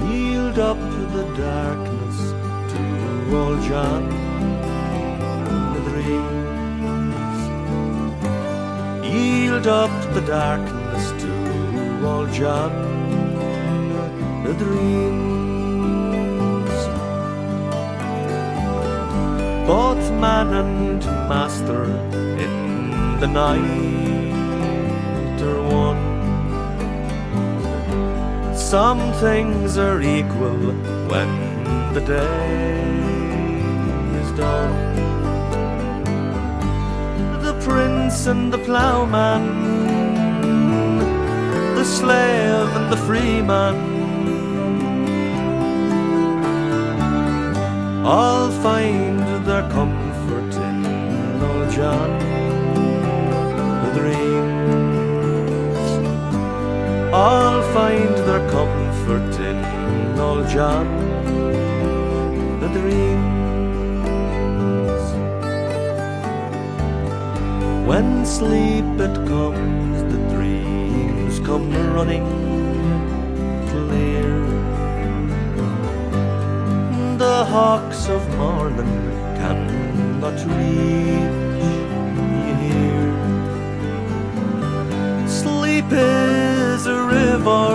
[0.10, 0.80] Yield up
[1.16, 2.18] the darkness
[2.72, 2.82] to
[3.36, 4.04] old John
[5.74, 7.40] the dreams.
[9.06, 11.32] Yield up the darkness to
[12.06, 12.72] old John
[14.44, 15.35] the dreams.
[19.66, 21.86] Both man and master
[22.44, 24.06] in the night
[25.42, 26.04] are one.
[28.56, 30.60] Some things are equal
[31.10, 31.32] when
[31.96, 32.84] the day
[34.22, 34.76] is done.
[37.42, 39.44] The prince and the plowman,
[41.76, 43.76] the slave and the freeman
[48.06, 49.25] all find
[49.56, 50.86] their comfort in
[51.50, 52.12] old John
[53.84, 55.88] the dreams.
[57.14, 59.60] All find their comfort in
[60.20, 60.88] old John
[62.60, 63.46] the dreams.
[67.90, 72.28] When sleep it comes, the dreams come running
[73.70, 74.34] clear
[77.18, 79.05] the hawks of morning
[80.26, 81.70] cannot reach
[82.42, 83.18] ye here.
[85.28, 87.70] Sleep is a river,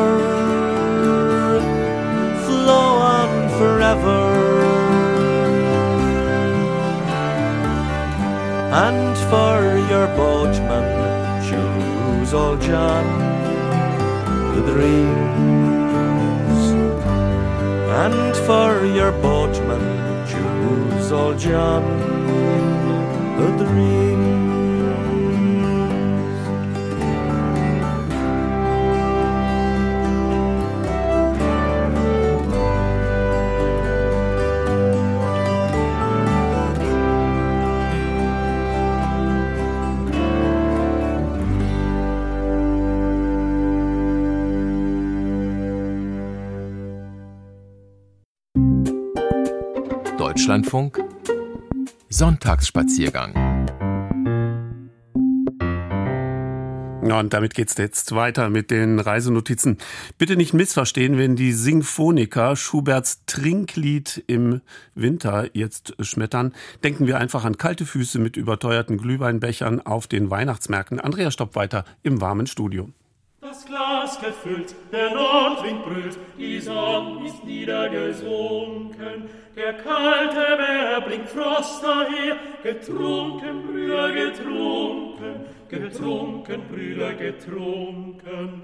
[2.47, 4.23] flow on forever.
[8.73, 9.59] And for
[9.93, 10.89] your boatman,
[11.49, 13.07] choose old John
[14.55, 15.51] the dreams
[18.05, 22.10] and for your boatman choose old all
[22.41, 24.01] A dream.
[50.51, 51.10] Deutschlandfunk
[52.13, 53.35] Sonntagsspaziergang.
[57.03, 59.79] Und damit geht's jetzt weiter mit den Reisenotizen.
[60.19, 64.61] Bitte nicht missverstehen, wenn die Singphoniker Schuberts Trinklied im
[64.95, 66.53] Winter jetzt schmettern.
[66.83, 71.01] Denken wir einfach an kalte Füße mit überteuerten Glühweinbechern auf den Weihnachtsmärkten.
[71.01, 72.91] Andrea Stopp weiter im warmen Studio.
[73.43, 81.83] Das Glas gefüllt, der Nordwind brüllt, die Sonne ist niedergesunken, der kalte Meer bringt Frost
[81.83, 88.63] daher, getrunken, Brüder, getrunken, getrunken, Brüder, getrunken.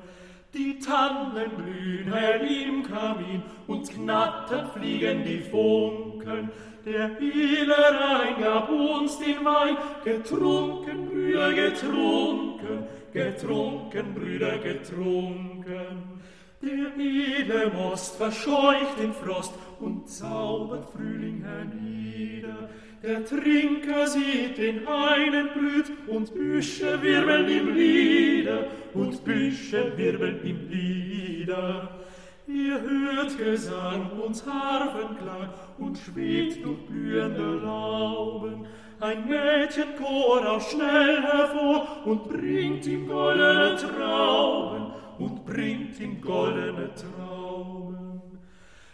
[0.52, 6.50] Die Tannen blühen hell im Kamin und knattern fliegen die Funken.
[6.84, 12.86] Der Rhein gab uns den Wein, getrunken, Brüder, getrunken,
[13.16, 16.20] getrunken, Brüder, getrunken.
[16.62, 22.68] Der edle Most verscheucht den Frost und zaubert Frühling hernieder.
[23.02, 30.68] Der Trinker sieht den Hainen blüht und Büsche wirbeln im Lieder und Büsche wirbeln im
[30.68, 32.00] Lieder.
[32.46, 38.66] Ihr hört Gesang und Harfenklang und schwebt durch blühende Lauben.
[38.98, 44.86] Ein Mädchenchor auch schnell hervor und bringt ihm goldene Trauben
[45.18, 48.22] und bringt ihm goldene Trauben.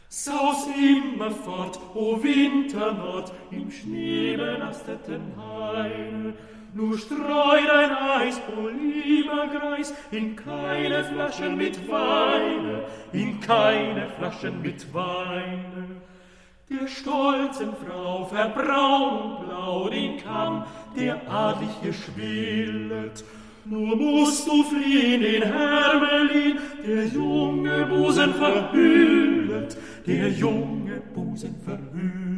[0.09, 6.35] Saus immerfort, o Winternord, im Schnee belasteten Haine,
[6.75, 14.61] nur streu dein Eis, o lieber Greis, in keine Flaschen mit Weine, in keine Flaschen
[14.63, 16.03] mit Weine.
[16.71, 20.65] Der stolzen Frau verbraun und blau den Kamm,
[20.97, 23.25] der adlig hier schwillet,
[23.65, 32.32] nur musst du fliehen den Hermelin, der junge Busen verhüllet, der junge Busen verhüllet.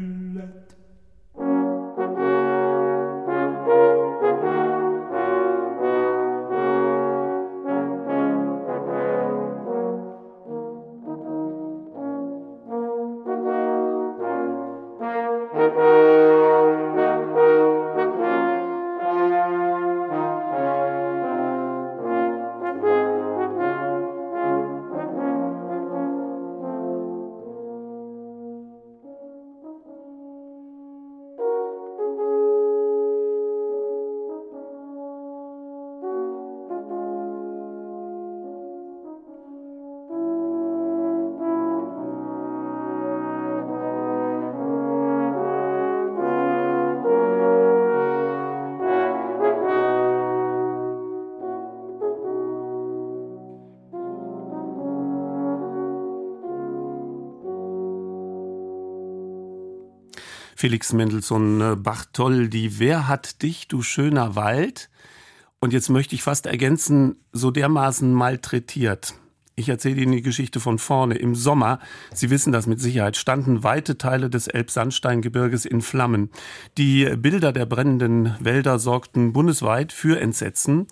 [60.64, 64.88] Felix Mendelssohn äh, Bartholdy, wer hat dich, du schöner Wald?
[65.61, 69.12] Und jetzt möchte ich fast ergänzen, so dermaßen malträtiert.
[69.57, 71.16] Ich erzähle Ihnen die Geschichte von vorne.
[71.16, 71.81] Im Sommer,
[72.14, 76.31] Sie wissen das mit Sicherheit, standen weite Teile des Elbsandsteingebirges in Flammen.
[76.79, 80.87] Die Bilder der brennenden Wälder sorgten bundesweit für Entsetzen.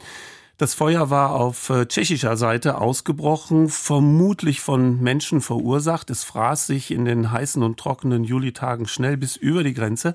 [0.62, 6.08] Das Feuer war auf äh, tschechischer Seite ausgebrochen, vermutlich von Menschen verursacht.
[6.08, 10.14] Es fraß sich in den heißen und trockenen Julitagen schnell bis über die Grenze.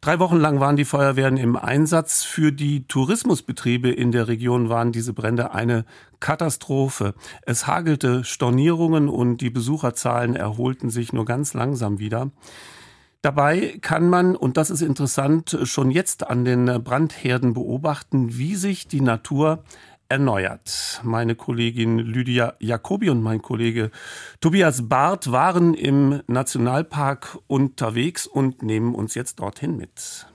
[0.00, 2.24] Drei Wochen lang waren die Feuerwehren im Einsatz.
[2.24, 5.84] Für die Tourismusbetriebe in der Region waren diese Brände eine
[6.18, 7.14] Katastrophe.
[7.42, 12.32] Es hagelte Stornierungen und die Besucherzahlen erholten sich nur ganz langsam wieder.
[13.22, 18.86] Dabei kann man, und das ist interessant, schon jetzt an den Brandherden beobachten, wie sich
[18.86, 19.64] die Natur
[20.08, 21.00] erneuert.
[21.02, 23.90] Meine Kollegin Lydia Jacobi und mein Kollege
[24.40, 30.26] Tobias Barth waren im Nationalpark unterwegs und nehmen uns jetzt dorthin mit.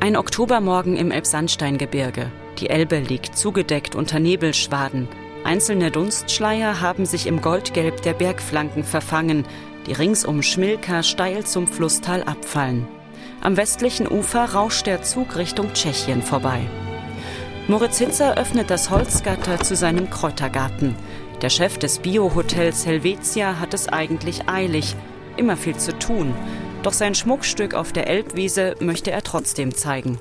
[0.00, 2.32] Ein Oktobermorgen im Elbsandsteingebirge.
[2.58, 5.08] Die Elbe liegt zugedeckt unter Nebelschwaden.
[5.44, 9.44] Einzelne Dunstschleier haben sich im Goldgelb der Bergflanken verfangen,
[9.86, 12.86] die rings um Schmilka steil zum Flusstal abfallen.
[13.40, 16.60] Am westlichen Ufer rauscht der Zug Richtung Tschechien vorbei.
[17.66, 20.94] Moritz Hitzer öffnet das Holzgatter zu seinem Kräutergarten.
[21.42, 24.94] Der Chef des Bio-Hotels Helvetia hat es eigentlich eilig,
[25.36, 26.34] immer viel zu tun.
[26.84, 30.18] Doch sein Schmuckstück auf der Elbwiese möchte er trotzdem zeigen.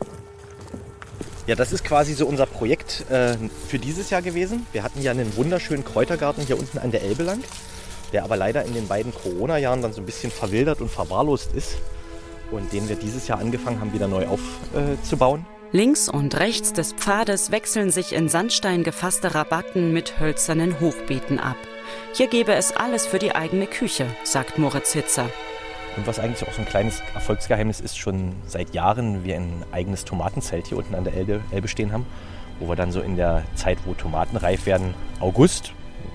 [1.47, 3.35] Ja, das ist quasi so unser Projekt äh,
[3.67, 4.65] für dieses Jahr gewesen.
[4.73, 7.43] Wir hatten ja einen wunderschönen Kräutergarten hier unten an der Elbe lang,
[8.13, 11.77] der aber leider in den beiden Corona-Jahren dann so ein bisschen verwildert und verwahrlost ist
[12.51, 15.45] und den wir dieses Jahr angefangen haben, wieder neu aufzubauen.
[15.73, 21.39] Äh, Links und rechts des Pfades wechseln sich in Sandstein gefasste Rabatten mit hölzernen Hochbeeten
[21.39, 21.55] ab.
[22.13, 25.29] Hier gäbe es alles für die eigene Küche, sagt Moritz Hitzer.
[25.97, 30.05] Und was eigentlich auch so ein kleines Erfolgsgeheimnis ist, schon seit Jahren wir ein eigenes
[30.05, 32.05] Tomatenzelt hier unten an der Elbe, Elbe stehen haben,
[32.59, 35.73] wo wir dann so in der Zeit, wo Tomaten reif werden, August,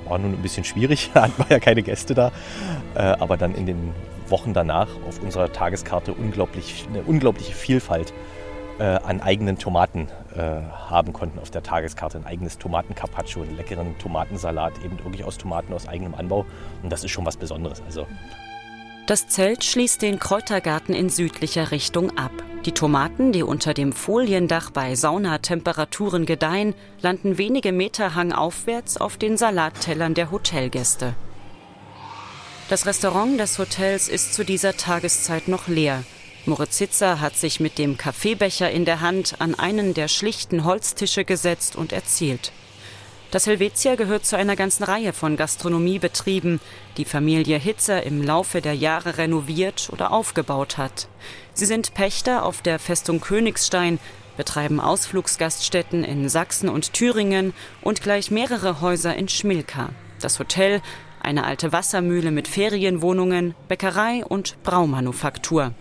[0.08, 2.32] war nun ein bisschen schwierig, hatten wir ja keine Gäste da,
[2.94, 3.92] äh, aber dann in den
[4.28, 8.12] Wochen danach auf unserer Tageskarte unglaublich, eine unglaubliche Vielfalt
[8.78, 12.18] äh, an eigenen Tomaten äh, haben konnten auf der Tageskarte.
[12.18, 16.44] Ein eigenes Tomatencarpaccio, einen leckeren Tomatensalat, eben wirklich aus Tomaten aus eigenem Anbau.
[16.82, 17.82] Und das ist schon was Besonderes.
[17.86, 18.06] Also
[19.06, 22.32] das Zelt schließt den Kräutergarten in südlicher Richtung ab.
[22.64, 29.36] Die Tomaten, die unter dem Foliendach bei Saunatemperaturen gedeihen, landen wenige Meter hangaufwärts auf den
[29.36, 31.14] Salattellern der Hotelgäste.
[32.68, 36.02] Das Restaurant des Hotels ist zu dieser Tageszeit noch leer.
[36.44, 41.24] Moritz Hitzer hat sich mit dem Kaffeebecher in der Hand an einen der schlichten Holztische
[41.24, 42.50] gesetzt und erzählt.
[43.32, 46.60] Das Helvetia gehört zu einer ganzen Reihe von Gastronomiebetrieben,
[46.96, 51.08] die Familie Hitzer im Laufe der Jahre renoviert oder aufgebaut hat.
[51.52, 53.98] Sie sind Pächter auf der Festung Königstein,
[54.36, 57.52] betreiben Ausflugsgaststätten in Sachsen und Thüringen
[57.82, 59.88] und gleich mehrere Häuser in Schmilka.
[60.20, 60.80] Das Hotel,
[61.20, 65.72] eine alte Wassermühle mit Ferienwohnungen, Bäckerei und Braumanufaktur.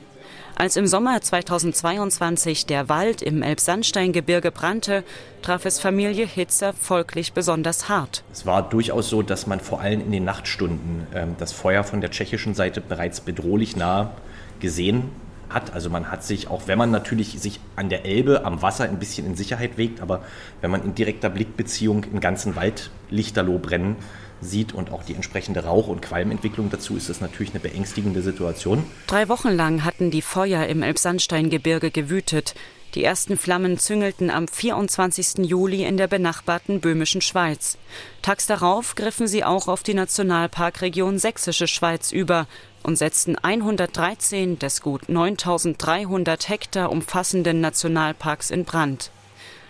[0.57, 5.03] Als im Sommer 2022 der Wald im Elbsandsteingebirge brannte,
[5.41, 8.23] traf es Familie Hitzer folglich besonders hart.
[8.31, 11.99] Es war durchaus so, dass man vor allem in den Nachtstunden äh, das Feuer von
[11.99, 14.13] der tschechischen Seite bereits bedrohlich nah
[14.61, 15.09] gesehen
[15.49, 15.73] hat.
[15.73, 18.97] Also man hat sich, auch wenn man natürlich sich an der Elbe am Wasser ein
[18.97, 20.21] bisschen in Sicherheit wägt, aber
[20.61, 23.97] wenn man in direkter Blickbeziehung im ganzen Wald Lichterloh brennen
[24.41, 28.83] sieht und auch die entsprechende Rauch- und Qualmentwicklung dazu, ist das natürlich eine beängstigende Situation.
[29.07, 32.55] Drei Wochen lang hatten die Feuer im Elbsandsteingebirge gewütet.
[32.95, 35.45] Die ersten Flammen züngelten am 24.
[35.45, 37.77] Juli in der benachbarten böhmischen Schweiz.
[38.21, 42.47] Tags darauf griffen sie auch auf die Nationalparkregion Sächsische Schweiz über
[42.83, 49.11] und setzten 113 des gut 9300 Hektar umfassenden Nationalparks in Brand.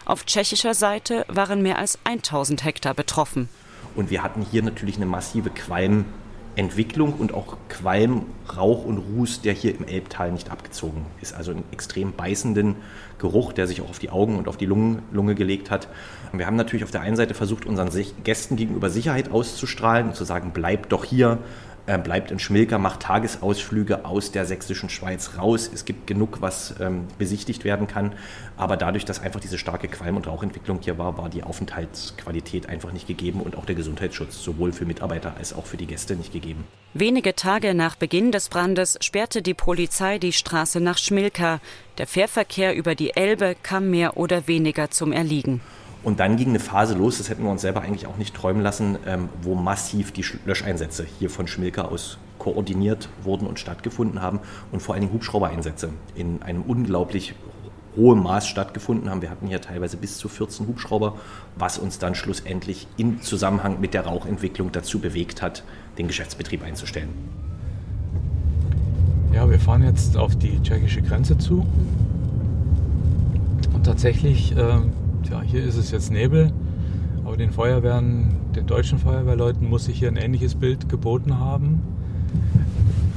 [0.06, 3.50] Auf tschechischer Seite waren mehr als 1000 Hektar betroffen.
[3.96, 8.26] Und wir hatten hier natürlich eine massive Qualmentwicklung und auch Qualm,
[8.56, 11.34] Rauch und Ruß, der hier im Elbtal nicht abgezogen ist.
[11.34, 12.76] Also einen extrem beißenden
[13.18, 15.88] Geruch, der sich auch auf die Augen und auf die Lungen, Lunge gelegt hat.
[16.32, 17.90] Und wir haben natürlich auf der einen Seite versucht, unseren
[18.24, 21.40] Gästen gegenüber Sicherheit auszustrahlen und zu sagen, bleibt doch hier,
[21.88, 25.70] äh, bleibt in Schmilka, macht Tagesausflüge aus der sächsischen Schweiz raus.
[25.74, 28.14] Es gibt genug, was ähm, besichtigt werden kann.
[28.58, 32.92] Aber dadurch, dass einfach diese starke Qualm- und Rauchentwicklung hier war, war die Aufenthaltsqualität einfach
[32.92, 36.34] nicht gegeben und auch der Gesundheitsschutz sowohl für Mitarbeiter als auch für die Gäste nicht
[36.34, 36.64] gegeben.
[36.94, 41.60] Wenige Tage nach Beginn des Brandes sperrte die Polizei die Straße nach Schmilka.
[41.98, 45.62] Der Fährverkehr über die Elbe kam mehr oder weniger zum Erliegen.
[46.06, 48.62] Und dann ging eine Phase los, das hätten wir uns selber eigentlich auch nicht träumen
[48.62, 54.40] lassen, ähm, wo massiv die Löscheinsätze hier von Schmilka aus koordiniert wurden und stattgefunden haben
[54.72, 57.34] und vor allen Dingen Hubschraubereinsätze in einem unglaublich
[57.96, 59.24] hohem Maß stattgefunden haben.
[59.24, 61.16] Wir hatten hier teilweise bis zu 14 Hubschrauber,
[61.56, 65.64] was uns dann schlussendlich im Zusammenhang mit der Rauchentwicklung dazu bewegt hat,
[65.98, 67.10] den Geschäftsbetrieb einzustellen.
[69.34, 71.66] Ja, wir fahren jetzt auf die tschechische Grenze zu.
[73.74, 74.82] Und tatsächlich äh,
[75.26, 76.52] Tja, hier ist es jetzt Nebel,
[77.26, 81.82] aber den Feuerwehren, den deutschen Feuerwehrleuten muss sich hier ein ähnliches Bild geboten haben.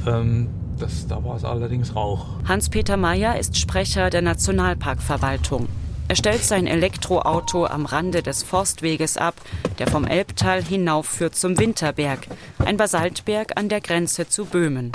[0.07, 0.47] Ähm,
[0.79, 2.25] das, da war es allerdings Rauch.
[2.45, 5.67] Hans-Peter Mayer ist Sprecher der Nationalparkverwaltung.
[6.07, 9.35] Er stellt sein Elektroauto am Rande des Forstweges ab,
[9.77, 14.91] der vom Elbtal hinaufführt zum Winterberg, ein Basaltberg an der Grenze zu Böhmen.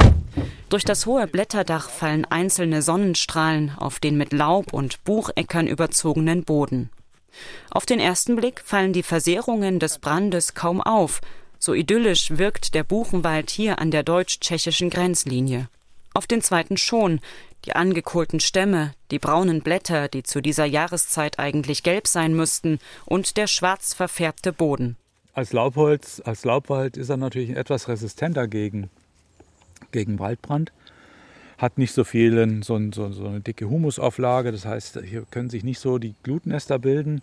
[0.68, 6.90] Durch das hohe Blätterdach fallen einzelne Sonnenstrahlen auf den mit Laub und Bucheckern überzogenen Boden.
[7.70, 11.20] Auf den ersten Blick fallen die Versehrungen des Brandes kaum auf,
[11.58, 15.68] so idyllisch wirkt der Buchenwald hier an der deutsch-tschechischen Grenzlinie.
[16.12, 17.20] Auf den zweiten schon,
[17.64, 23.36] die angekohlten Stämme, die braunen Blätter, die zu dieser Jahreszeit eigentlich gelb sein müssten, und
[23.36, 24.96] der schwarz verfärbte Boden.
[25.32, 28.90] Als Laubholz, als Laubwald ist er natürlich etwas resistenter gegen,
[29.90, 30.72] gegen Waldbrand
[31.58, 34.52] hat nicht so viel, so, so, so, eine dicke Humusauflage.
[34.52, 37.22] Das heißt, hier können sich nicht so die Glutnester bilden.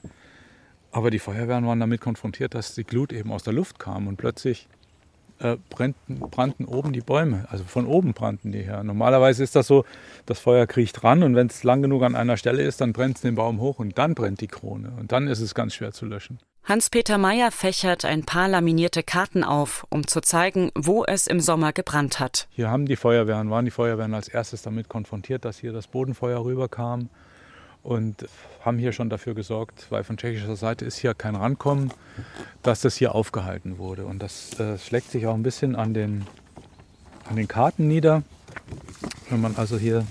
[0.91, 4.17] Aber die Feuerwehren waren damit konfrontiert, dass die Glut eben aus der Luft kam und
[4.17, 4.67] plötzlich
[5.41, 7.45] äh, brannten, brannten, oben die Bäume.
[7.49, 8.83] Also von oben brannten die her.
[8.83, 9.85] Normalerweise ist das so,
[10.25, 13.17] das Feuer kriecht ran und wenn es lang genug an einer Stelle ist, dann brennt
[13.17, 14.91] es den Baum hoch und dann brennt die Krone.
[14.99, 16.39] Und dann ist es ganz schwer zu löschen.
[16.63, 21.73] Hans-Peter Meyer fächert ein paar laminierte Karten auf, um zu zeigen, wo es im Sommer
[21.73, 22.47] gebrannt hat.
[22.51, 26.45] Hier haben die Feuerwehren, waren die Feuerwehren als erstes damit konfrontiert, dass hier das Bodenfeuer
[26.45, 27.09] rüberkam
[27.83, 28.27] und
[28.63, 31.91] haben hier schon dafür gesorgt, weil von tschechischer Seite ist hier kein Rankommen,
[32.61, 34.05] dass das hier aufgehalten wurde.
[34.05, 36.25] Und das äh, schlägt sich auch ein bisschen an den,
[37.27, 38.23] an den Karten nieder.
[39.29, 40.05] Wenn man also hier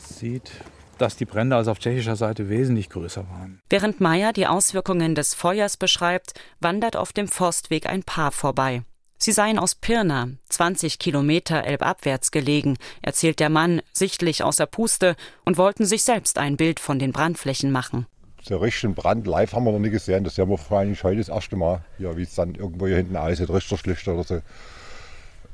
[0.00, 0.50] sieht,
[0.98, 3.60] dass die Brände also auf tschechischer Seite wesentlich größer waren.
[3.70, 8.82] Während Meyer die Auswirkungen des Feuers beschreibt, wandert auf dem Forstweg ein Paar vorbei.
[9.22, 15.14] Sie seien aus Pirna, 20 Kilometer elbabwärts gelegen, erzählt der Mann, sichtlich außer Puste,
[15.44, 18.06] und wollten sich selbst ein Bild von den Brandflächen machen.
[18.42, 20.24] So richtigen Brand live haben wir noch nie gesehen.
[20.24, 21.84] Das sehen wir wahrscheinlich heute das erste Mal.
[21.98, 24.40] Ja, wie es dann irgendwo hier hinten aussieht, richtig schlicht oder so.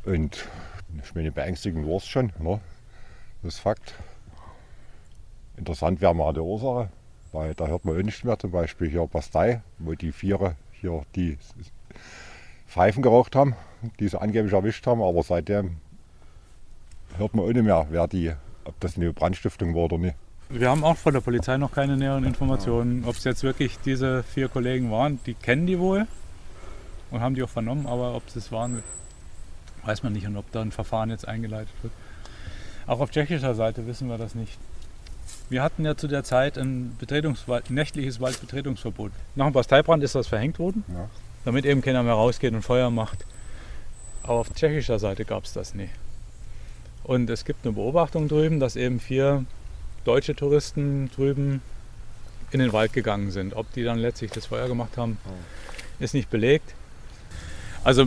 [0.04, 0.46] Und
[1.02, 2.60] ich meine, beängstigend war es schon, ne?
[3.42, 3.94] das ist Fakt.
[5.56, 6.88] Interessant wäre mal die Ursache,
[7.32, 8.38] weil da hört man auch nichts mehr.
[8.38, 11.36] Zum Beispiel hier Bastei, wo die Viere hier die
[12.76, 13.54] Pfeifen geraucht haben,
[13.98, 15.78] die sie angeblich erwischt haben, aber seitdem
[17.16, 18.32] hört man nicht mehr, wer die,
[18.66, 20.14] ob das eine Brandstiftung war oder nicht.
[20.50, 24.22] Wir haben auch von der Polizei noch keine näheren Informationen, ob es jetzt wirklich diese
[24.24, 25.18] vier Kollegen waren.
[25.24, 26.06] Die kennen die wohl
[27.10, 28.82] und haben die auch vernommen, aber ob es waren,
[29.86, 31.94] weiß man nicht und ob da ein Verfahren jetzt eingeleitet wird.
[32.86, 34.58] Auch auf tschechischer Seite wissen wir das nicht.
[35.48, 39.12] Wir hatten ja zu der Zeit ein, Betretungswald, ein nächtliches Waldbetretungsverbot.
[39.34, 40.84] Nach dem Basteibrand ist das verhängt worden.
[40.88, 41.08] Ja
[41.46, 43.24] damit eben keiner mehr rausgeht und Feuer macht.
[44.24, 45.88] Aber auf tschechischer Seite gab es das nie.
[47.04, 49.44] Und es gibt eine Beobachtung drüben, dass eben vier
[50.04, 51.62] deutsche Touristen drüben
[52.50, 53.54] in den Wald gegangen sind.
[53.54, 55.18] Ob die dann letztlich das Feuer gemacht haben,
[56.00, 56.74] ist nicht belegt.
[57.84, 58.06] Also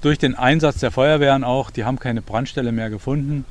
[0.00, 3.44] durch den Einsatz der Feuerwehren auch, die haben keine Brandstelle mehr gefunden.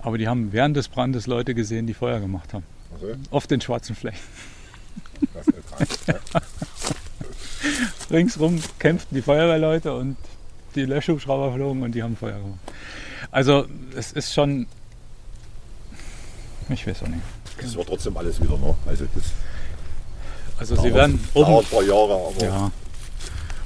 [0.00, 2.64] Aber die haben während des Brandes Leute gesehen, die Feuer gemacht haben.
[2.94, 3.14] Okay.
[3.30, 4.20] Oft in schwarzen Flächen.
[5.32, 6.20] Das ist krank.
[8.10, 10.16] Ringsrum kämpften die Feuerwehrleute und
[10.74, 12.58] die Löschhubschrauber flogen und die haben Feuer gemacht.
[13.30, 14.66] Also es ist schon,
[16.68, 17.22] ich weiß auch nicht.
[17.58, 18.74] Es wird trotzdem alles wieder, ne?
[18.86, 19.24] Also, das
[20.58, 22.70] also sie werden oben, ein paar Jahre, aber ja,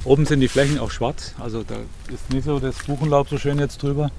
[0.04, 1.34] oben sind die Flächen auch schwarz.
[1.38, 1.76] Also da
[2.12, 4.10] ist nicht so das Buchenlaub so schön jetzt drüber.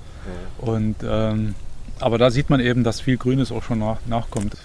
[0.61, 0.71] Ja.
[0.71, 1.55] Und, ähm,
[1.99, 4.55] aber da sieht man eben, dass viel Grünes auch schon nach, nachkommt.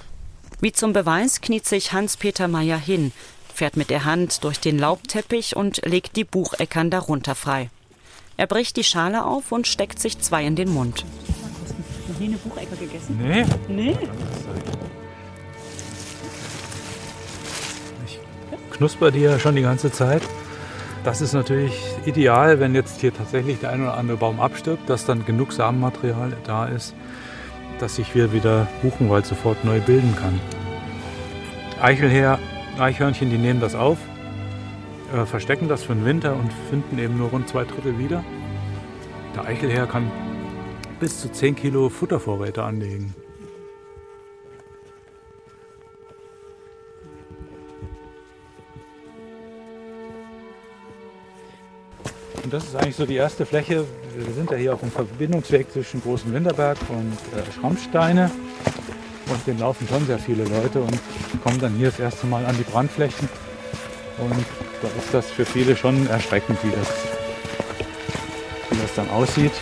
[0.61, 3.13] Wie zum Beweis kniet sich Hans-Peter Meyer hin,
[3.55, 7.71] fährt mit der Hand durch den Laubteppich und legt die Bucheckern darunter frei.
[8.37, 11.05] Er bricht die Schale auf und steckt sich zwei in den Mund.
[12.09, 13.19] Noch nie eine Buchecker gegessen?
[13.23, 13.45] Nee.
[13.69, 13.97] Nee?
[18.05, 18.19] Ich
[18.73, 20.23] knusper die ja schon die ganze Zeit.
[21.05, 21.75] Das ist natürlich
[22.07, 26.37] ideal, wenn jetzt hier tatsächlich der ein oder andere Baum abstirbt, dass dann genug Samenmaterial
[26.45, 26.95] da ist,
[27.79, 30.41] dass sich hier wieder Buchenwald sofort neu bilden kann.
[31.81, 32.39] Eichelher,
[32.79, 33.99] Eichhörnchen, die nehmen das auf,
[35.15, 38.25] äh, verstecken das für den Winter und finden eben nur rund zwei Drittel wieder.
[39.37, 40.11] Der Eichelher kann
[40.99, 43.15] bis zu 10 Kilo Futtervorräte anlegen.
[52.43, 53.87] Und das ist eigentlich so die erste Fläche.
[54.15, 58.31] Wir sind ja hier auf dem Verbindungsweg zwischen Großen Winterberg und äh, Schrammsteine.
[59.27, 60.99] Und den laufen schon sehr viele Leute und
[61.43, 63.29] kommen dann hier das erste Mal an die Brandflächen.
[64.19, 64.45] Und
[64.83, 66.89] da ist das für viele schon erschreckend, wie das,
[68.71, 69.53] wie das dann aussieht.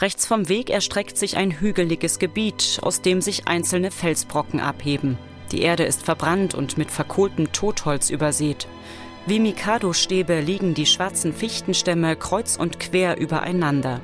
[0.00, 5.18] Rechts vom Weg erstreckt sich ein hügeliges Gebiet, aus dem sich einzelne Felsbrocken abheben.
[5.50, 8.68] Die Erde ist verbrannt und mit verkohltem Totholz übersät.
[9.26, 14.00] Wie Mikado-Stäbe liegen die schwarzen Fichtenstämme kreuz und quer übereinander.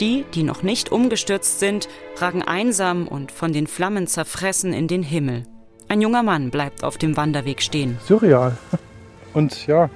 [0.00, 5.02] Die, die noch nicht umgestürzt sind, ragen einsam und von den Flammen zerfressen in den
[5.02, 5.44] Himmel.
[5.88, 7.98] Ein junger Mann bleibt auf dem Wanderweg stehen.
[8.04, 8.56] Surreal.
[9.34, 9.90] Und ja,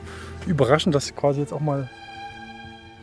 [0.47, 1.89] überraschend, das quasi jetzt auch mal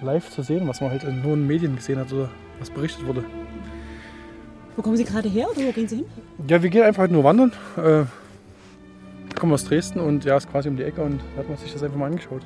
[0.01, 2.29] live zu sehen, was man halt in nur in Medien gesehen hat oder
[2.59, 3.23] was berichtet wurde.
[4.75, 6.05] Wo kommen Sie gerade her oder wo gehen Sie hin?
[6.47, 7.53] Ja, wir gehen einfach halt nur wandern.
[7.77, 8.03] Äh,
[9.39, 11.71] kommen aus Dresden und ja, ist quasi um die Ecke und da hat man sich
[11.71, 12.41] das einfach mal angeschaut.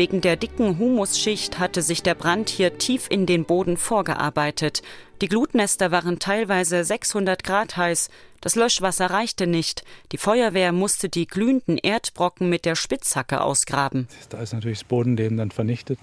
[0.00, 4.80] Wegen der dicken Humusschicht hatte sich der Brand hier tief in den Boden vorgearbeitet.
[5.20, 8.08] Die Glutnester waren teilweise 600 Grad heiß.
[8.40, 9.84] Das Löschwasser reichte nicht.
[10.12, 14.08] Die Feuerwehr musste die glühenden Erdbrocken mit der Spitzhacke ausgraben.
[14.30, 15.98] Da ist natürlich das Bodenleben dann vernichtet.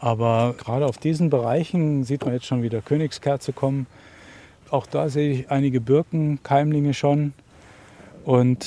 [0.00, 3.86] Aber gerade auf diesen Bereichen sieht man jetzt schon wieder Königskerze kommen
[4.68, 7.34] Auch da sehe ich einige Birkenkeimlinge schon.
[8.24, 8.66] Und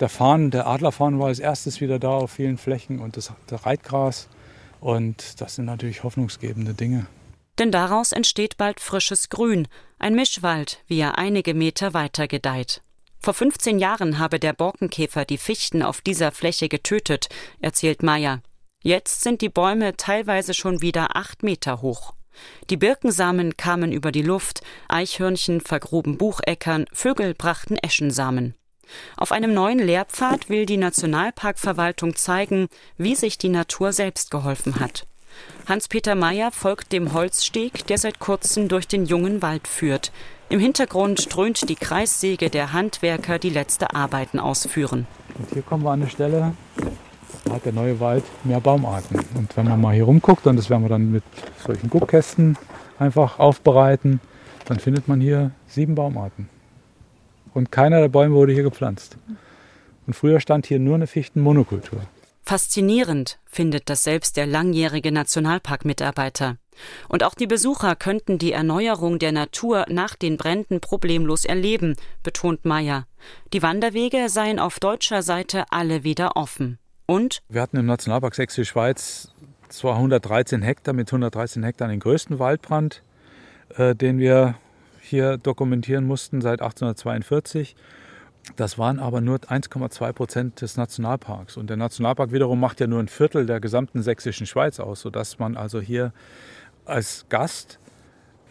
[0.00, 3.64] der Farn, der Adlerfarn war als erstes wieder da auf vielen Flächen und das, das
[3.66, 4.28] Reitgras.
[4.80, 7.06] Und das sind natürlich hoffnungsgebende Dinge.
[7.58, 9.68] Denn daraus entsteht bald frisches Grün,
[9.98, 12.82] ein Mischwald, wie er einige Meter weiter gedeiht.
[13.20, 17.28] Vor 15 Jahren habe der Borkenkäfer die Fichten auf dieser Fläche getötet,
[17.60, 18.42] erzählt Meyer.
[18.82, 22.12] Jetzt sind die Bäume teilweise schon wieder acht Meter hoch.
[22.68, 28.54] Die Birkensamen kamen über die Luft, Eichhörnchen vergruben Bucheckern, Vögel brachten Eschensamen.
[29.16, 32.68] Auf einem neuen Lehrpfad will die Nationalparkverwaltung zeigen,
[32.98, 35.06] wie sich die Natur selbst geholfen hat.
[35.66, 40.12] Hans-Peter Meyer folgt dem Holzsteg, der seit kurzem durch den jungen Wald führt.
[40.48, 45.06] Im Hintergrund dröhnt die Kreissäge der Handwerker, die letzte Arbeiten ausführen.
[45.38, 46.54] Und hier kommen wir an eine Stelle,
[47.44, 49.20] da hat der neue Wald mehr Baumarten.
[49.34, 51.24] Und wenn man mal hier rumguckt, und das werden wir dann mit
[51.66, 52.56] solchen Guckkästen
[52.98, 54.20] einfach aufbereiten,
[54.66, 56.48] dann findet man hier sieben Baumarten.
[57.54, 59.16] Und keiner der Bäume wurde hier gepflanzt.
[60.06, 62.02] Und früher stand hier nur eine Fichtenmonokultur.
[62.42, 66.58] Faszinierend findet das selbst der langjährige Nationalparkmitarbeiter.
[67.08, 72.66] Und auch die Besucher könnten die Erneuerung der Natur nach den Bränden problemlos erleben, betont
[72.66, 73.06] Meyer.
[73.54, 76.78] Die Wanderwege seien auf deutscher Seite alle wieder offen.
[77.06, 77.42] Und?
[77.48, 79.32] Wir hatten im Nationalpark Sächsische Schweiz
[79.68, 83.02] zwar 113 Hektar mit 113 Hektar den größten Waldbrand,
[83.76, 84.56] äh, den wir
[85.04, 87.76] hier dokumentieren mussten seit 1842.
[88.56, 91.56] Das waren aber nur 1,2 Prozent des Nationalparks.
[91.56, 95.38] Und der Nationalpark wiederum macht ja nur ein Viertel der gesamten sächsischen Schweiz aus, sodass
[95.38, 96.12] man also hier
[96.84, 97.78] als Gast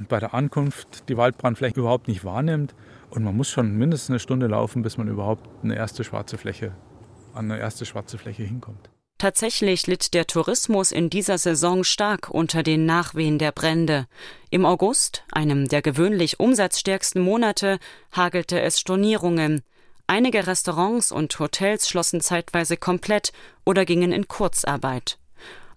[0.10, 2.74] bei der Ankunft die Waldbrandfläche überhaupt nicht wahrnimmt.
[3.10, 6.74] Und man muss schon mindestens eine Stunde laufen, bis man überhaupt eine erste schwarze Fläche,
[7.34, 8.93] an eine erste schwarze Fläche hinkommt.
[9.24, 14.06] Tatsächlich litt der Tourismus in dieser Saison stark unter den Nachwehen der Brände.
[14.50, 17.80] Im August, einem der gewöhnlich umsatzstärksten Monate,
[18.12, 19.62] hagelte es Stornierungen.
[20.08, 23.32] Einige Restaurants und Hotels schlossen zeitweise komplett
[23.64, 25.20] oder gingen in Kurzarbeit.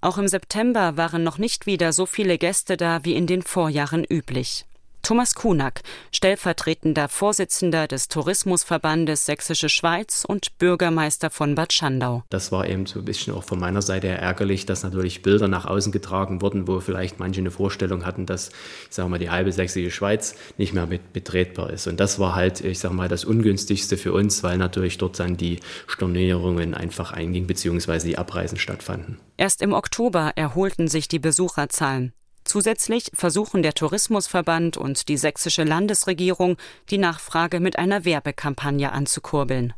[0.01, 4.03] Auch im September waren noch nicht wieder so viele Gäste da wie in den Vorjahren
[4.03, 4.65] üblich.
[5.07, 12.25] Thomas Kunak, stellvertretender Vorsitzender des Tourismusverbandes Sächsische Schweiz und Bürgermeister von Bad Schandau.
[12.29, 15.47] Das war eben so ein bisschen auch von meiner Seite her ärgerlich, dass natürlich Bilder
[15.47, 19.31] nach außen getragen wurden, wo vielleicht manche eine Vorstellung hatten, dass, ich sage mal, die
[19.31, 21.87] halbe sächsische Schweiz nicht mehr mit betretbar ist.
[21.87, 25.37] Und das war halt, ich sage mal, das Ungünstigste für uns, weil natürlich dort dann
[25.37, 29.21] die Stornierungen einfach eingingen, beziehungsweise die Abreisen stattfanden.
[29.37, 32.13] Erst im Oktober erholten sich die Besucherzahlen.
[32.57, 36.57] Zusätzlich versuchen der Tourismusverband und die sächsische Landesregierung,
[36.89, 39.75] die Nachfrage mit einer Werbekampagne anzukurbeln.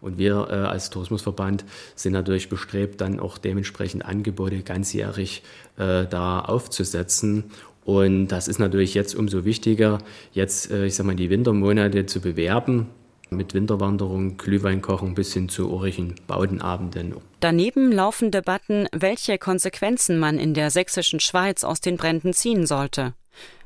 [0.00, 1.64] Und wir äh, als Tourismusverband
[1.94, 5.44] sind natürlich bestrebt, dann auch dementsprechend Angebote ganzjährig
[5.76, 7.52] äh, da aufzusetzen.
[7.84, 9.98] Und das ist natürlich jetzt umso wichtiger,
[10.32, 12.88] jetzt, äh, ich sag mal, die Wintermonate zu bewerben,
[13.30, 17.14] mit Winterwanderung, Glühwein kochen bis hin zu urigen Baudenabenden.
[17.40, 23.14] Daneben laufen Debatten, welche Konsequenzen man in der sächsischen Schweiz aus den Bränden ziehen sollte.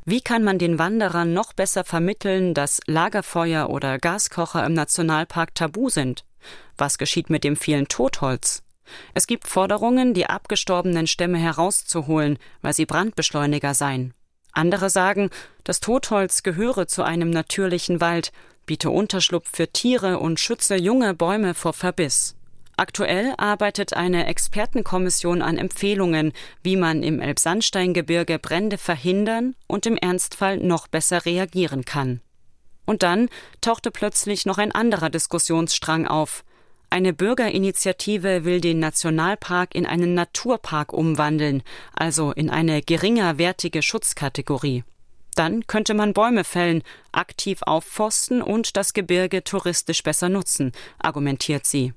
[0.05, 5.91] Wie kann man den Wanderern noch besser vermitteln, dass Lagerfeuer oder Gaskocher im Nationalpark tabu
[5.91, 6.25] sind?
[6.77, 8.63] Was geschieht mit dem vielen Totholz?
[9.15, 14.13] Es gibt Forderungen, die abgestorbenen Stämme herauszuholen, weil sie Brandbeschleuniger seien.
[14.53, 15.31] Andere sagen,
[15.65, 18.33] das Totholz gehöre zu einem natürlichen Wald
[18.67, 22.37] biete Unterschlupf für Tiere und schütze junge Bäume vor Verbiss.
[22.77, 26.33] Aktuell arbeitet eine Expertenkommission an Empfehlungen,
[26.63, 32.21] wie man im Elbsandsteingebirge Brände verhindern und im Ernstfall noch besser reagieren kann.
[32.87, 33.29] Und dann
[33.61, 36.45] tauchte plötzlich noch ein anderer Diskussionsstrang auf.
[36.91, 41.63] Eine Bürgerinitiative will den Nationalpark in einen Naturpark umwandeln,
[41.95, 44.85] also in eine geringer wertige Schutzkategorie.
[45.35, 51.95] Dann könnte man Bäume fällen, aktiv aufforsten und das Gebirge touristisch besser nutzen, argumentiert sie.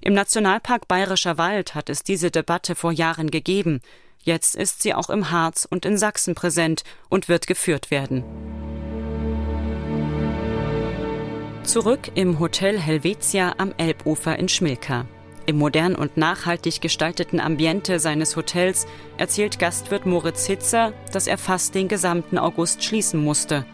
[0.00, 3.80] Im Nationalpark Bayerischer Wald hat es diese Debatte vor Jahren gegeben.
[4.22, 8.24] Jetzt ist sie auch im Harz und in Sachsen präsent und wird geführt werden.
[11.62, 15.06] Zurück im Hotel Helvetia am Elbufer in Schmilka.
[15.48, 18.86] Im modern und nachhaltig gestalteten Ambiente seines Hotels
[19.16, 23.64] erzählt Gastwirt Moritz Hitzer, dass er fast den gesamten August schließen musste.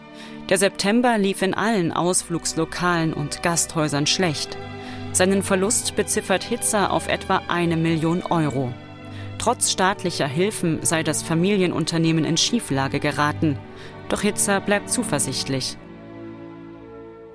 [0.47, 4.57] Der September lief in allen Ausflugslokalen und Gasthäusern schlecht.
[5.11, 8.71] Seinen Verlust beziffert Hitzer auf etwa eine Million Euro.
[9.37, 13.59] Trotz staatlicher Hilfen sei das Familienunternehmen in Schieflage geraten.
[14.07, 15.75] Doch Hitzer bleibt zuversichtlich.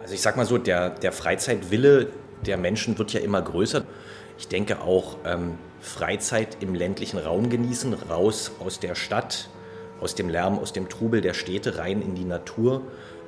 [0.01, 2.09] Also ich sag mal so, der, der Freizeitwille
[2.47, 3.84] der Menschen wird ja immer größer.
[4.41, 9.51] Ich denke auch ähm, Freizeit im ländlichen Raum genießen, raus aus der Stadt,
[10.01, 12.82] aus dem Lärm, aus dem Trubel der Städte, rein in die Natur.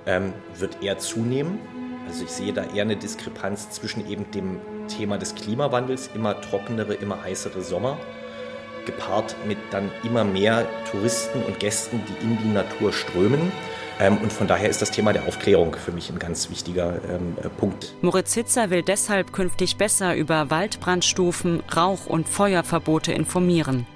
[0.06, 1.60] ähm, wird eher zunehmen.
[2.08, 4.58] Also ich sehe da eher eine Diskrepanz zwischen eben dem
[4.88, 7.98] Thema des Klimawandels, immer trockenere, immer heißere Sommer,
[8.86, 13.52] gepaart mit dann immer mehr Touristen und Gästen, die in die Natur strömen.
[14.00, 17.36] Ähm, und von daher ist das Thema der Aufklärung für mich ein ganz wichtiger ähm,
[17.42, 17.94] äh, Punkt.
[18.02, 23.86] Moritz Hitzer will deshalb künftig besser über Waldbrandstufen, Rauch- und Feuerverbote informieren.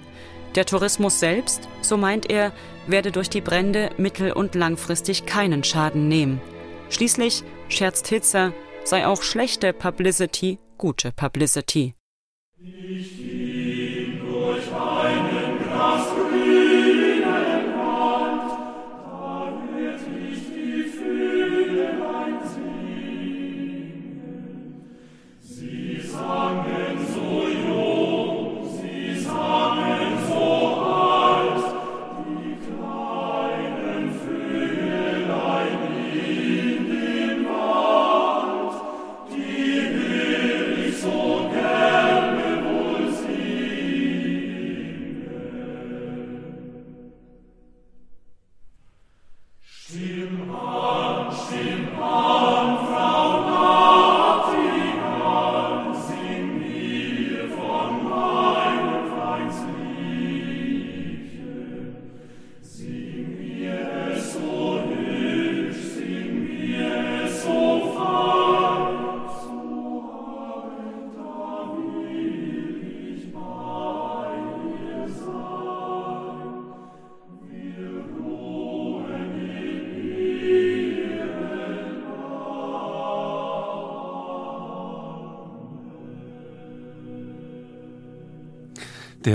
[0.55, 2.53] Der Tourismus selbst, so meint er,
[2.87, 6.41] werde durch die Brände mittel- und langfristig keinen Schaden nehmen.
[6.89, 8.53] Schließlich, scherzt Hitzer,
[8.85, 11.95] sei auch schlechte Publicity gute Publicity.
[12.59, 13.36] Ich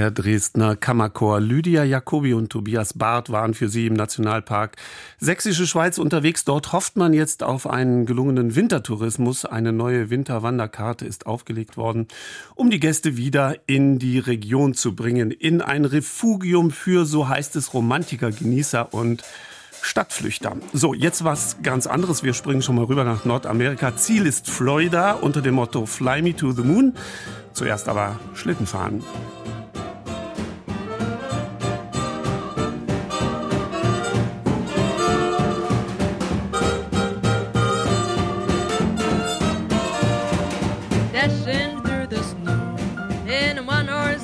[0.02, 4.76] Der Dresdner Kammerchor Lydia Jacobi und Tobias Barth waren für sie im Nationalpark
[5.20, 6.44] Sächsische Schweiz unterwegs.
[6.44, 9.46] Dort hofft man jetzt auf einen gelungenen Wintertourismus.
[9.46, 12.08] Eine neue Winterwanderkarte ist aufgelegt worden,
[12.56, 15.30] um die Gäste wieder in die Region zu bringen.
[15.30, 19.24] In ein Refugium für, so heißt es, Romantiker, Genießer und
[19.84, 20.58] Stadtflüchter.
[20.74, 22.24] So, jetzt was ganz anderes.
[22.24, 23.96] Wir springen schon mal rüber nach Nordamerika.
[23.98, 26.96] Ziel ist Florida unter dem Motto Fly Me to the Moon.
[27.54, 29.04] Zuerst aber Schlittenfahren.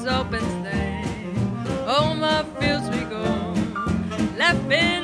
[0.10, 1.04] open stay.
[1.86, 3.24] Home my fields we go,
[4.38, 4.97] laughing.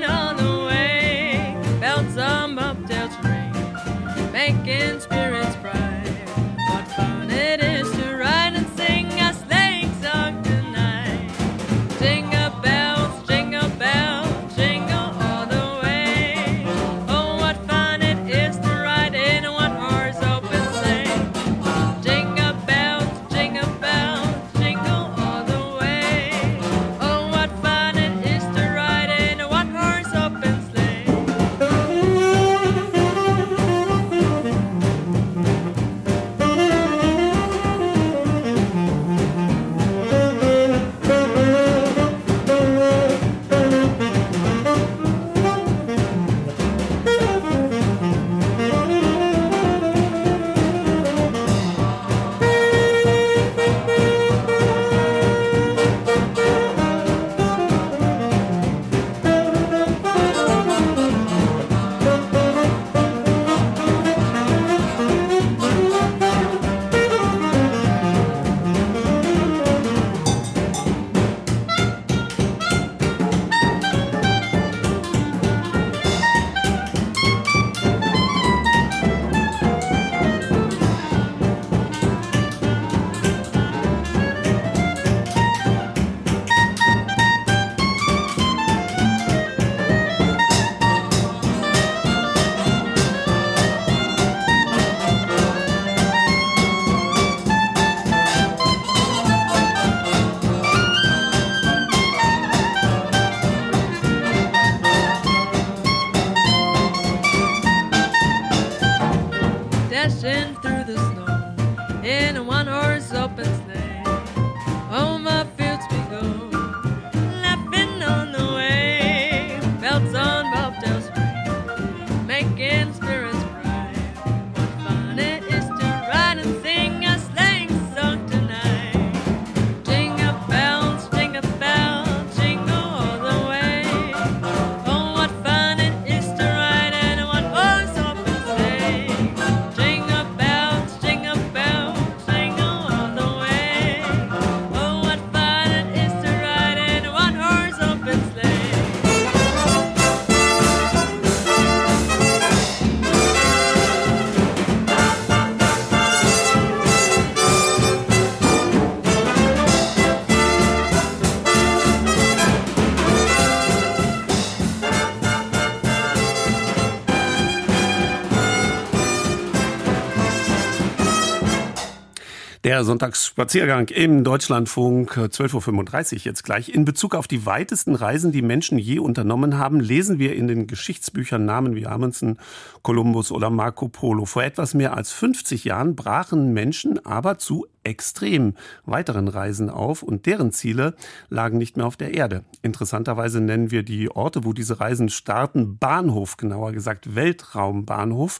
[172.83, 176.69] Sonntagsspaziergang im Deutschlandfunk 12.35 Uhr jetzt gleich.
[176.69, 180.67] In Bezug auf die weitesten Reisen, die Menschen je unternommen haben, lesen wir in den
[180.67, 182.39] Geschichtsbüchern Namen wie Amundsen,
[182.81, 184.25] Kolumbus oder Marco Polo.
[184.25, 188.53] Vor etwas mehr als 50 Jahren brachen Menschen aber zu extrem
[188.85, 190.95] weiteren Reisen auf und deren Ziele
[191.29, 192.43] lagen nicht mehr auf der Erde.
[192.61, 198.39] Interessanterweise nennen wir die Orte, wo diese Reisen starten, Bahnhof, genauer gesagt Weltraumbahnhof.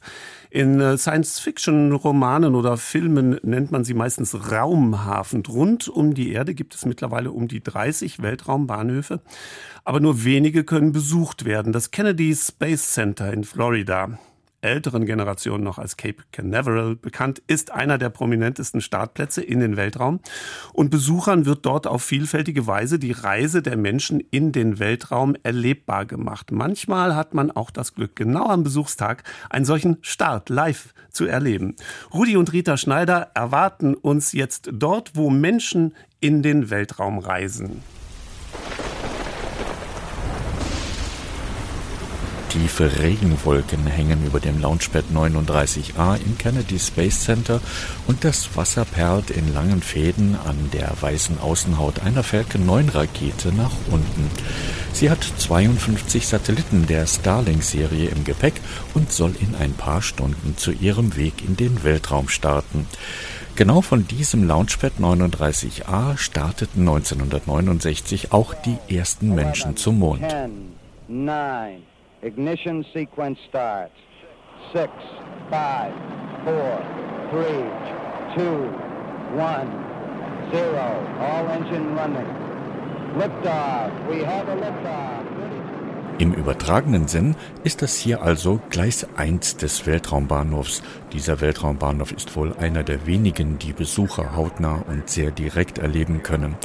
[0.50, 5.44] In äh, Science-Fiction-Romanen oder Filmen nennt man sie meistens Raumhafen.
[5.46, 9.22] Rund um die Erde gibt es mittlerweile um die 30 Weltraumbahnhöfe,
[9.84, 11.74] aber nur wenige können besucht werden.
[11.74, 14.18] Das Kennedy Space Center in Florida
[14.64, 20.20] älteren Generation noch als Cape Canaveral bekannt, ist einer der prominentesten Startplätze in den Weltraum.
[20.74, 26.06] Und Besuchern wird dort auf vielfältige Weise die Reise der Menschen in den Weltraum erlebbar
[26.06, 26.52] gemacht.
[26.52, 31.76] Manchmal hat man auch das Glück, genau am Besuchstag einen solchen Start live zu erleben.
[32.14, 37.82] Rudi und Rita Schneider erwarten uns jetzt dort, wo Menschen in den Weltraum reisen.
[42.54, 47.60] Tiefe Regenwolken hängen über dem Launchpad 39A im Kennedy Space Center
[48.06, 53.52] und das Wasser perlt in langen Fäden an der weißen Außenhaut einer Falcon 9 Rakete
[53.54, 54.30] nach unten.
[54.94, 58.62] Sie hat 52 Satelliten der Starlink-Serie im Gepäck
[58.94, 62.86] und soll in ein paar Stunden zu ihrem Weg in den Weltraum starten.
[63.56, 70.22] Genau von diesem Launchpad 39A starteten 1969 auch die ersten Menschen zum Mond.
[70.30, 70.52] 10,
[71.08, 71.93] 9,
[72.24, 73.96] Ignition sequence starts.
[74.72, 74.92] Six,
[75.50, 75.94] five,
[76.46, 76.80] four,
[77.32, 77.68] three,
[78.38, 78.64] two,
[79.36, 79.68] one,
[80.52, 80.88] zero.
[81.20, 82.30] All engine running.
[83.18, 84.10] Liftoff.
[84.10, 85.24] We have a liftoff.
[86.20, 90.84] Im übertragenen Sinn ist das hier also Gleis 1 des Weltraumbahnhofs.
[91.14, 96.58] Dieser Weltraumbahnhof ist wohl einer der wenigen, die Besucher hautnah und sehr direkt erleben können.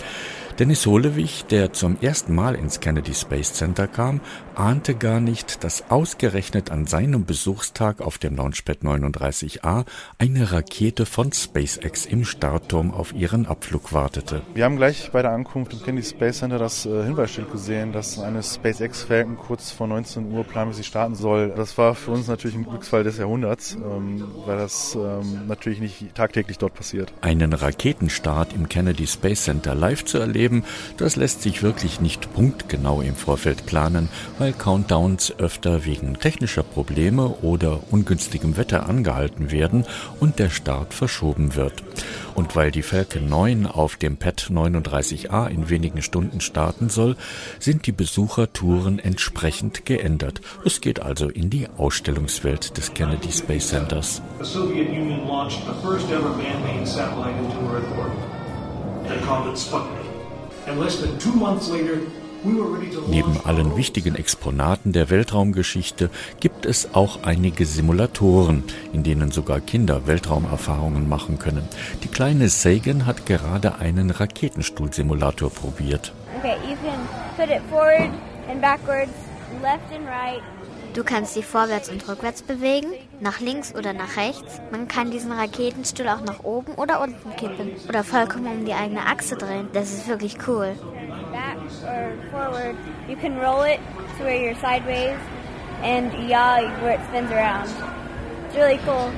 [0.58, 4.20] Dennis Holewig, der zum ersten Mal ins Kennedy Space Center kam,
[4.56, 9.84] ahnte gar nicht, dass ausgerechnet an seinem Besuchstag auf dem Launchpad 39A
[10.18, 14.42] eine Rakete von SpaceX im Startturm auf ihren Abflug wartete.
[14.54, 18.18] Wir haben gleich bei der Ankunft im Kennedy Space Center das äh, Hinweisschild gesehen, dass
[18.18, 21.52] eine SpaceX Falcon kurz vor 19 Uhr planmäßig starten soll.
[21.56, 26.14] Das war für uns natürlich ein Glücksfall des Jahrhunderts, ähm, weil das ähm, natürlich nicht
[26.14, 27.12] tagtäglich dort passiert.
[27.20, 30.64] Einen Raketenstart im Kennedy Space Center live zu erleben,
[30.96, 34.08] das lässt sich wirklich nicht punktgenau im Vorfeld planen,
[34.38, 39.84] weil Countdowns öfter wegen technischer Probleme oder ungünstigem Wetter angehalten werden
[40.20, 41.74] und der Start verschoben wird.
[42.38, 47.16] Und weil die Falcon 9 auf dem Pad 39A in wenigen Stunden starten soll,
[47.58, 50.40] sind die Besuchertouren entsprechend geändert.
[50.64, 54.22] Es geht also in die Ausstellungswelt des Kennedy Space Centers.
[54.38, 58.22] The Soviet Union launched the first satellite into Earth orbit.
[59.08, 59.98] They called it Sputnik.
[63.08, 66.10] Neben allen wichtigen Exponaten der Weltraumgeschichte
[66.40, 71.68] gibt es auch einige Simulatoren, in denen sogar Kinder Weltraumerfahrungen machen können.
[72.04, 76.12] Die kleine Sagan hat gerade einen Raketenstuhl-Simulator probiert.
[76.38, 77.00] Okay, you can
[77.36, 78.10] put it forward
[78.48, 79.12] and backwards,
[79.62, 80.42] left and right.
[80.98, 82.88] Du kannst sie vorwärts und rückwärts bewegen,
[83.20, 84.60] nach links oder nach rechts.
[84.72, 89.06] Man kann diesen Raketenstuhl auch nach oben oder unten kippen oder vollkommen um die eigene
[89.06, 89.68] Achse drehen.
[89.72, 90.74] Das ist wirklich cool.
[91.30, 92.74] Back or forward,
[93.08, 93.78] you can roll it
[94.18, 95.16] to where you're sideways
[95.84, 97.68] and yaw where it spins around.
[98.48, 99.12] It's really cool.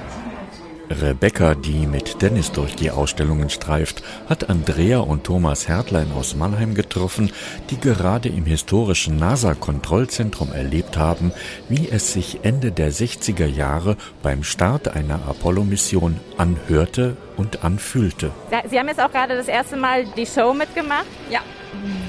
[0.91, 6.75] Rebecca, die mit Dennis durch die Ausstellungen streift, hat Andrea und Thomas Hertlein aus Mannheim
[6.75, 7.31] getroffen,
[7.71, 11.31] die gerade im historischen NASA-Kontrollzentrum erlebt haben,
[11.69, 18.33] wie es sich Ende der 60er Jahre beim Start einer Apollo-Mission anhörte und anfühlte.
[18.69, 21.07] Sie haben jetzt auch gerade das erste Mal die Show mitgemacht.
[21.31, 21.39] Ja.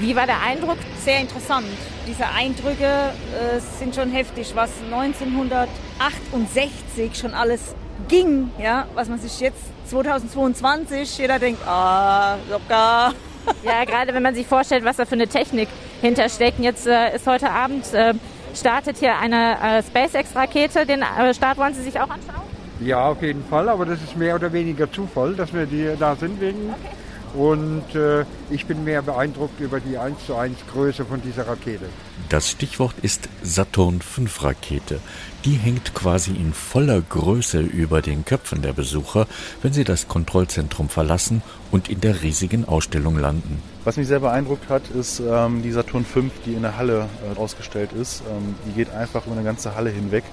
[0.00, 0.78] Wie war der Eindruck?
[1.04, 1.68] Sehr interessant.
[2.08, 7.76] Diese Eindrücke äh, sind schon heftig, was 1968 schon alles
[8.08, 13.14] ging, ja, was man sich jetzt 2022, jeder denkt, ah, locker.
[13.64, 15.68] Ja, gerade wenn man sich vorstellt, was da für eine Technik
[16.00, 16.60] hintersteckt.
[16.60, 18.14] Jetzt äh, ist heute Abend, äh,
[18.54, 20.86] startet hier eine äh, SpaceX-Rakete.
[20.86, 22.42] Den äh, Start wollen Sie sich auch anschauen?
[22.78, 26.14] Ja, auf jeden Fall, aber das ist mehr oder weniger Zufall, dass wir die da
[26.14, 26.70] sind wegen.
[26.70, 26.94] Okay.
[27.34, 31.86] Und äh, ich bin mehr beeindruckt über die 1 zu 1 Größe von dieser Rakete.
[32.28, 35.00] Das Stichwort ist Saturn V Rakete.
[35.46, 39.26] Die hängt quasi in voller Größe über den Köpfen der Besucher,
[39.62, 43.62] wenn sie das Kontrollzentrum verlassen und in der riesigen Ausstellung landen.
[43.84, 47.38] Was mich sehr beeindruckt hat, ist ähm, die Saturn V, die in der Halle äh,
[47.38, 48.22] ausgestellt ist.
[48.30, 50.24] Ähm, die geht einfach über eine ganze Halle hinweg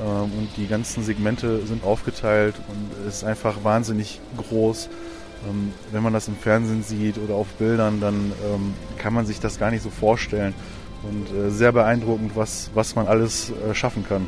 [0.00, 4.90] ähm, und die ganzen Segmente sind aufgeteilt und es ist einfach wahnsinnig groß
[5.46, 9.40] Ähm, wenn man das im Fernsehen sieht oder auf Bildern, dann ähm, kann man sich
[9.40, 10.54] das gar nicht so vorstellen.
[11.02, 14.26] Und äh, sehr beeindruckend, was, was man alles äh, schaffen kann.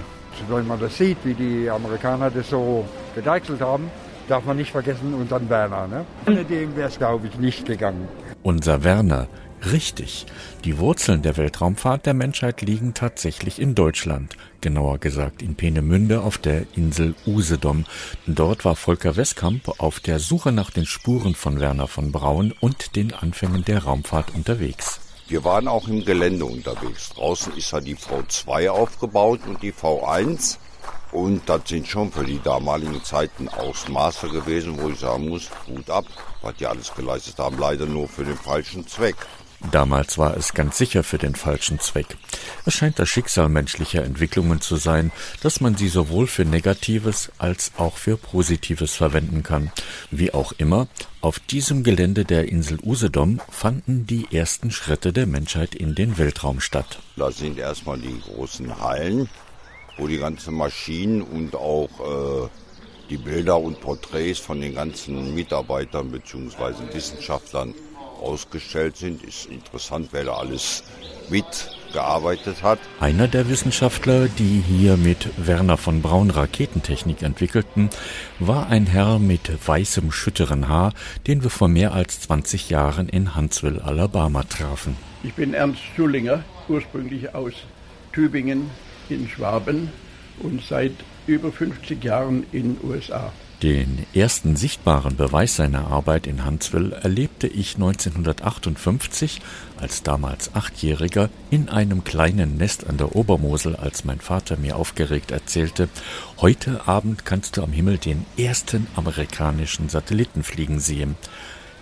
[0.49, 3.91] Wenn man das sieht, wie die Amerikaner das so gedeichselt haben,
[4.29, 5.89] darf man nicht vergessen unseren Werner.
[5.89, 6.05] Ne?
[6.27, 8.07] Ohne dem wäre es, glaube ich, nicht gegangen.
[8.43, 9.27] Unser Werner,
[9.73, 10.27] richtig.
[10.65, 14.37] Die Wurzeln der Weltraumfahrt der Menschheit liegen tatsächlich in Deutschland.
[14.61, 17.85] Genauer gesagt in Peenemünde auf der Insel Usedom.
[18.27, 22.97] Dort war Volker Westkamp auf der Suche nach den Spuren von Werner von Braun und
[22.97, 25.01] den Anfängen der Raumfahrt unterwegs.
[25.29, 27.11] Wir waren auch im Gelände unterwegs.
[27.11, 30.57] Draußen ist ja die V2 aufgebaut und die V1.
[31.13, 35.89] Und das sind schon für die damaligen Zeiten Ausmaße gewesen, wo ich sagen muss, gut
[35.89, 36.05] ab,
[36.43, 39.17] was die alles geleistet haben, leider nur für den falschen Zweck.
[39.73, 42.17] Damals war es ganz sicher für den falschen Zweck.
[42.65, 45.11] Es scheint das Schicksal menschlicher Entwicklungen zu sein,
[45.43, 49.73] dass man sie sowohl für Negatives als auch für Positives verwenden kann.
[50.13, 50.87] Wie auch immer,
[51.21, 56.61] auf diesem Gelände der Insel Usedom fanden die ersten Schritte der Menschheit in den Weltraum
[56.61, 57.01] statt.
[57.17, 59.29] Da sind erstmal die großen Hallen,
[59.97, 61.91] wo die ganzen Maschinen und auch
[62.45, 62.49] äh,
[63.11, 66.95] die Bilder und Porträts von den ganzen Mitarbeitern bzw.
[66.95, 67.75] Wissenschaftlern
[68.19, 69.23] ausgestellt sind.
[69.23, 70.85] Ist interessant, wer da alles
[71.29, 72.79] mitgearbeitet hat.
[73.01, 77.91] Einer der Wissenschaftler, die hier mit Werner von Braun Raketentechnik entwickelten,
[78.39, 80.93] war ein Herr mit weißem, schütteren Haar,
[81.27, 84.97] den wir vor mehr als 20 Jahren in Huntsville, Alabama trafen.
[85.23, 87.55] Ich bin Ernst Schulinger, ursprünglich aus
[88.13, 88.71] Tübingen
[89.09, 89.91] in Schwaben
[90.41, 90.93] und seit
[91.27, 93.33] über 50 Jahren in den USA.
[93.63, 99.41] Den ersten sichtbaren Beweis seiner Arbeit in Huntsville erlebte ich 1958
[99.77, 105.33] als damals Achtjähriger in einem kleinen Nest an der Obermosel, als mein Vater mir aufgeregt
[105.33, 105.89] erzählte,
[106.41, 111.17] heute Abend kannst du am Himmel den ersten amerikanischen Satelliten fliegen sehen.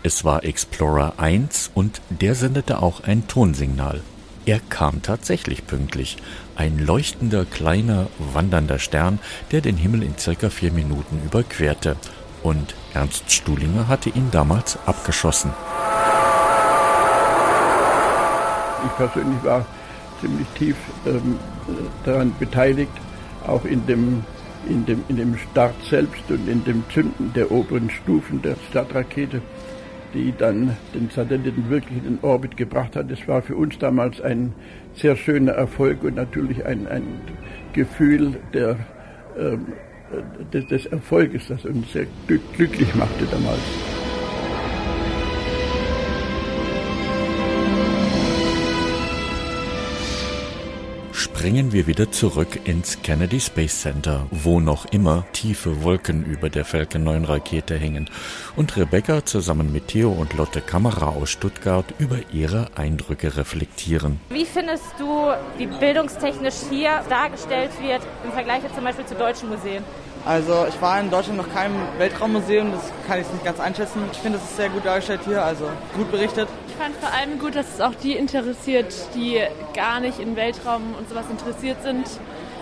[0.03, 4.01] Es war Explorer 1 und der sendete auch ein Tonsignal.
[4.49, 6.19] Er kam tatsächlich pünktlich.
[6.55, 9.19] Ein leuchtender, kleiner, wandernder Stern,
[9.51, 11.97] der den Himmel in circa vier Minuten überquerte.
[12.45, 15.51] Und Ernst Stuhlinger hatte ihn damals abgeschossen.
[18.85, 19.67] Ich persönlich war
[20.21, 20.77] ziemlich tief
[21.07, 21.41] ähm,
[22.05, 22.93] daran beteiligt,
[23.49, 24.23] auch in dem,
[24.69, 29.43] in, dem, in dem Start selbst und in dem Zünden der oberen Stufen der Startrakete
[30.15, 33.11] die dann den Satelliten wirklich in den Orbit gebracht hat.
[33.11, 34.53] Das war für uns damals ein
[34.95, 37.03] sehr schöner Erfolg und natürlich ein, ein
[37.73, 38.77] Gefühl der,
[39.37, 39.57] äh,
[40.53, 43.96] des, des, Erfolges, das uns sehr glücklich machte damals.
[51.47, 56.65] Springen wir wieder zurück ins Kennedy Space Center, wo noch immer tiefe Wolken über der
[56.65, 58.11] Falcon 9 Rakete hängen
[58.57, 64.19] und Rebecca zusammen mit Theo und Lotte Kamera aus Stuttgart über ihre Eindrücke reflektieren.
[64.31, 69.85] Wie findest du, wie bildungstechnisch hier dargestellt wird im Vergleich zum Beispiel zu deutschen Museen?
[70.27, 74.01] Also ich war in Deutschland noch keinem Weltraummuseum, das kann ich nicht ganz einschätzen.
[74.11, 76.49] Ich finde, es ist sehr gut dargestellt hier, also gut berichtet.
[76.67, 79.39] Ich fand vor allem gut, dass es auch die interessiert, die
[79.73, 82.09] gar nicht in Weltraum und sowas interessiert sind,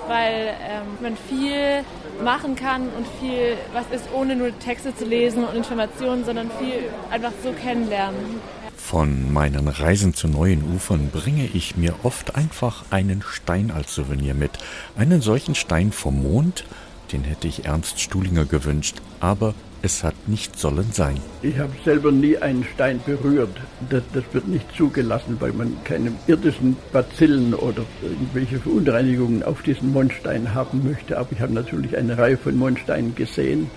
[0.08, 1.84] weil ähm, man viel
[2.22, 6.90] machen kann und viel was ist, ohne nur Texte zu lesen und Informationen, sondern viel
[7.10, 8.42] einfach so kennenlernen.
[8.76, 14.34] Von meinen Reisen zu neuen Ufern bringe ich mir oft einfach einen Stein als Souvenir
[14.34, 14.50] mit.
[14.98, 16.64] Einen solchen Stein vom Mond,
[17.12, 21.18] den hätte ich Ernst Stuhlinger gewünscht, aber es hat nicht sollen sein.
[21.42, 23.54] Ich habe selber nie einen Stein berührt.
[23.90, 29.92] Das, das, wird nicht zugelassen, weil man keine irdischen Bazillen oder irgendwelche Verunreinigungen auf diesen
[29.92, 31.18] Mondstein haben möchte.
[31.18, 33.70] Aber ich habe natürlich eine Reihe von Mondsteinen gesehen.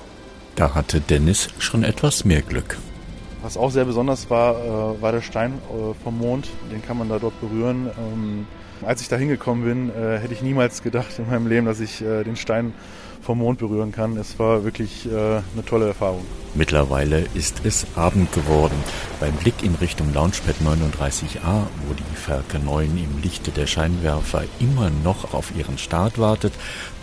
[0.55, 2.78] Da hatte Dennis schon etwas mehr Glück.
[3.41, 6.47] Was auch sehr besonders war, äh, war der Stein äh, vom Mond.
[6.71, 7.89] Den kann man da dort berühren.
[7.97, 8.47] Ähm,
[8.86, 11.97] als ich da hingekommen bin, äh, hätte ich niemals gedacht in meinem Leben, dass ich
[11.97, 12.73] den Stein
[13.28, 14.15] vom Mond berühren kann.
[14.15, 16.25] Es war wirklich äh, eine tolle Erfahrung.
[16.55, 18.82] Mittlerweile ist es Abend geworden.
[19.19, 24.89] Beim Blick in Richtung Launchpad 39a, wo die Falcon 9 im Lichte der Scheinwerfer immer
[25.03, 26.53] noch auf ihren Start wartet,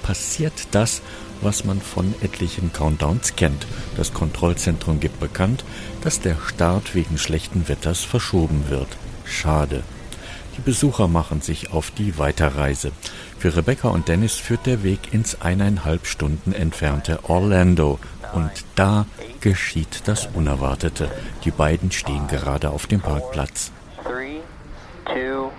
[0.02, 1.02] passiert das,
[1.42, 3.66] was man von etlichen Countdowns kennt.
[3.98, 5.62] Das Kontrollzentrum gibt bekannt,
[6.02, 8.88] dass der Start wegen schlechten Wetters verschoben wird.
[9.26, 9.82] Schade.
[10.56, 12.92] Die Besucher machen sich auf die Weiterreise.
[13.38, 17.98] Für Rebecca und Dennis führt der Weg ins eineinhalb Stunden entfernte Orlando.
[18.32, 19.06] Und da
[19.40, 21.10] geschieht das Unerwartete.
[21.44, 23.72] Die beiden stehen gerade auf dem Parkplatz.
[24.02, 24.40] Three,
[25.06, 25.50] two,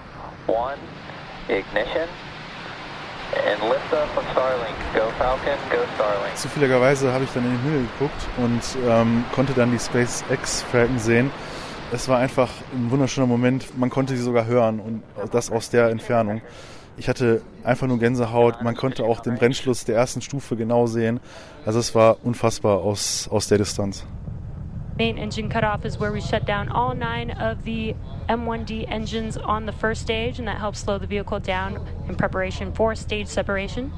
[0.48, 0.78] one,
[1.48, 2.08] ignition.
[3.36, 4.76] And lift up on Starlink.
[4.94, 5.02] Go.
[5.18, 6.38] Falcon, go Starlink.
[6.38, 11.00] Zufälligerweise habe ich dann in den Himmel geguckt und ähm, konnte dann die SpaceX Falcon
[11.00, 11.32] sehen.
[11.96, 13.78] Es war einfach ein wunderschöner Moment.
[13.78, 16.42] Man konnte sie sogar hören und das aus der Entfernung.
[16.98, 18.62] Ich hatte einfach nur Gänsehaut.
[18.62, 21.22] Man konnte auch den Brennschluss der ersten Stufe genau sehen.
[21.66, 24.06] Also es war unfassbar aus, aus der Distanz.
[24.98, 27.96] Main engine cutoff is where we shut down all nine of the
[28.28, 31.80] M1D engines on the first stage, and that helps slow the vehicle down
[32.10, 33.94] in preparation for stage separation.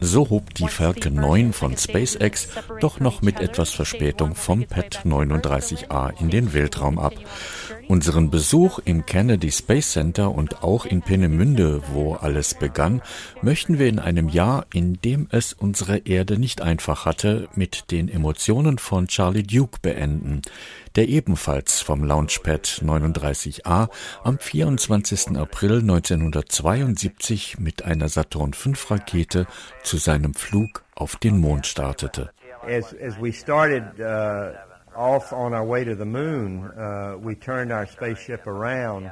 [0.00, 2.48] So hob die Falcon 9 von SpaceX
[2.80, 7.12] doch noch mit etwas Verspätung vom PET 39A in den Weltraum ab.
[7.90, 13.02] Unseren Besuch im Kennedy Space Center und auch in Peenemünde, wo alles begann,
[13.42, 18.08] möchten wir in einem Jahr, in dem es unsere Erde nicht einfach hatte, mit den
[18.08, 20.42] Emotionen von Charlie Duke beenden
[20.96, 23.88] der ebenfalls vom Launchpad 39A
[24.24, 25.36] am 24.
[25.36, 29.46] April 1972 mit einer Saturn V Rakete
[29.82, 32.30] zu seinem Flug auf den Mond startete.
[32.66, 38.46] As, as uh, off on our way to the moon, uh, we turned our spaceship
[38.46, 39.10] around.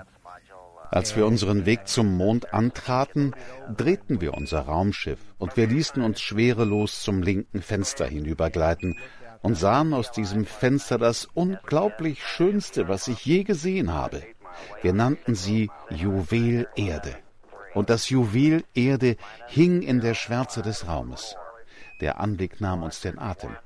[0.91, 3.35] Als wir unseren Weg zum Mond antraten,
[3.77, 8.97] drehten wir unser Raumschiff und wir ließen uns schwerelos zum linken Fenster hinübergleiten,
[9.43, 14.23] und sahen aus diesem Fenster das unglaublich Schönste, was ich je gesehen habe.
[14.83, 17.15] Wir nannten sie Juwel Erde.
[17.75, 19.17] Und das Juwel Erde
[19.47, 21.37] hing in der Schwärze des Raumes.
[22.01, 23.57] Der Anblick nahm uns den Atem.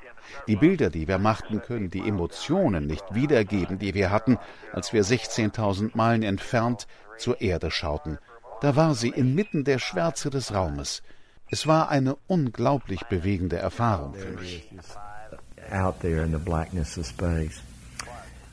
[0.47, 4.39] Die Bilder, die wir machten, können die Emotionen nicht wiedergeben, die wir hatten,
[4.73, 6.87] als wir 16.000 Meilen entfernt
[7.19, 8.19] zur Erde schauten.
[8.61, 11.03] Da war sie inmitten der Schwärze des Raumes.
[11.51, 14.69] Es war eine unglaublich bewegende Erfahrung für mich
[15.71, 17.63] out there in the blackness of space.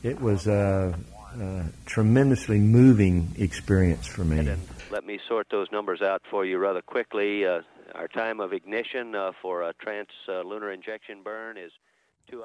[0.02, 0.94] It was a,
[1.40, 4.48] a tremendously moving experience for me.
[4.90, 7.46] Let me sort those numbers out for you rather quickly.
[7.46, 7.60] Uh,
[7.94, 11.72] our time of ignition uh, for a trans-lunar injection burn is
[12.32, 12.36] uh,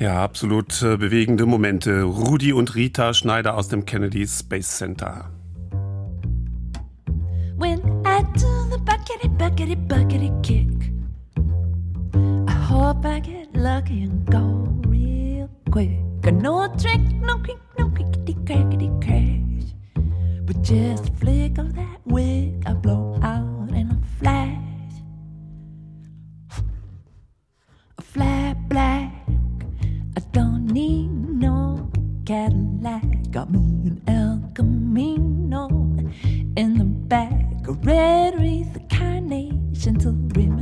[0.00, 2.02] Ja, absolut äh, bewegende Momente.
[2.02, 5.30] Rudi und Rita Schneider aus dem Kennedy Space Center.
[7.56, 10.80] When I do the buckety buckety buckety kick
[12.70, 14.44] hope I get lucky and go
[14.88, 15.98] real quick.
[16.32, 19.74] No trick, no quick, no quickity crackety crash.
[20.46, 23.59] But just a flick of that wig, I blow out
[32.80, 33.30] Cadillac.
[33.30, 35.68] Got me an El Camino
[36.56, 40.59] in the back, a red wreath of carnation to remember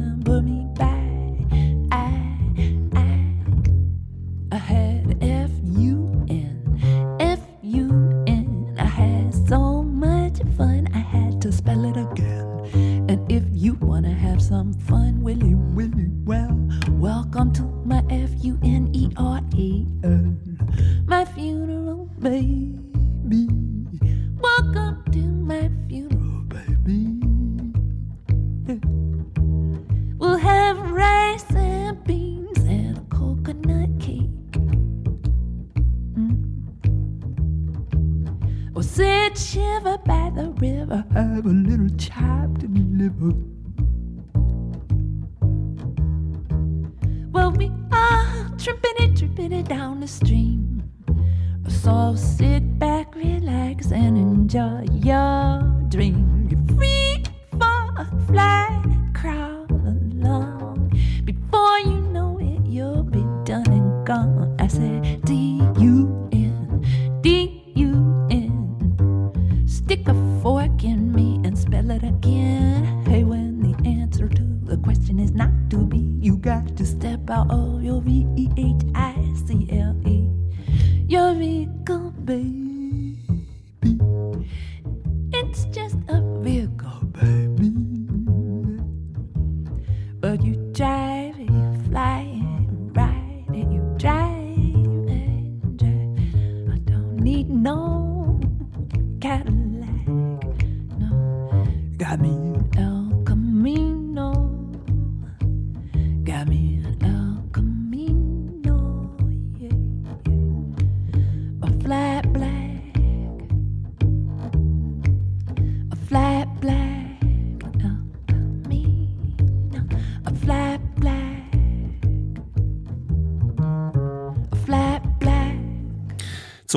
[99.21, 99.58] cat.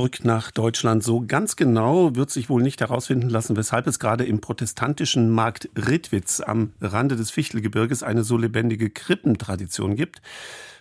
[0.01, 1.03] Zurück nach Deutschland.
[1.03, 5.69] So ganz genau wird sich wohl nicht herausfinden lassen, weshalb es gerade im protestantischen Markt
[5.75, 10.23] Ritwitz am Rande des Fichtelgebirges eine so lebendige Krippentradition gibt.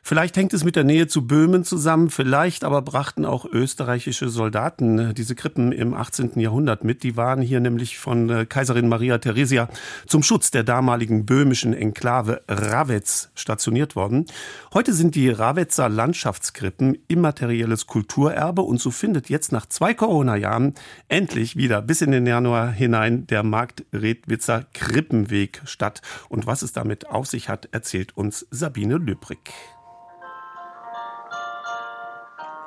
[0.03, 4.99] Vielleicht hängt es mit der Nähe zu Böhmen zusammen, vielleicht aber brachten auch österreichische Soldaten
[4.99, 6.39] äh, diese Krippen im 18.
[6.41, 7.03] Jahrhundert mit.
[7.03, 9.69] Die waren hier nämlich von äh, Kaiserin Maria Theresia
[10.07, 14.27] zum Schutz der damaligen böhmischen Enklave Rawetz stationiert worden.
[14.73, 20.75] Heute sind die Rawetzer Landschaftskrippen immaterielles Kulturerbe und so findet jetzt nach zwei Corona-Jahren
[21.09, 26.03] endlich wieder bis in den Januar hinein der Markt Redwitzer Krippenweg statt.
[26.29, 29.53] Und was es damit auf sich hat, erzählt uns Sabine Lübrig.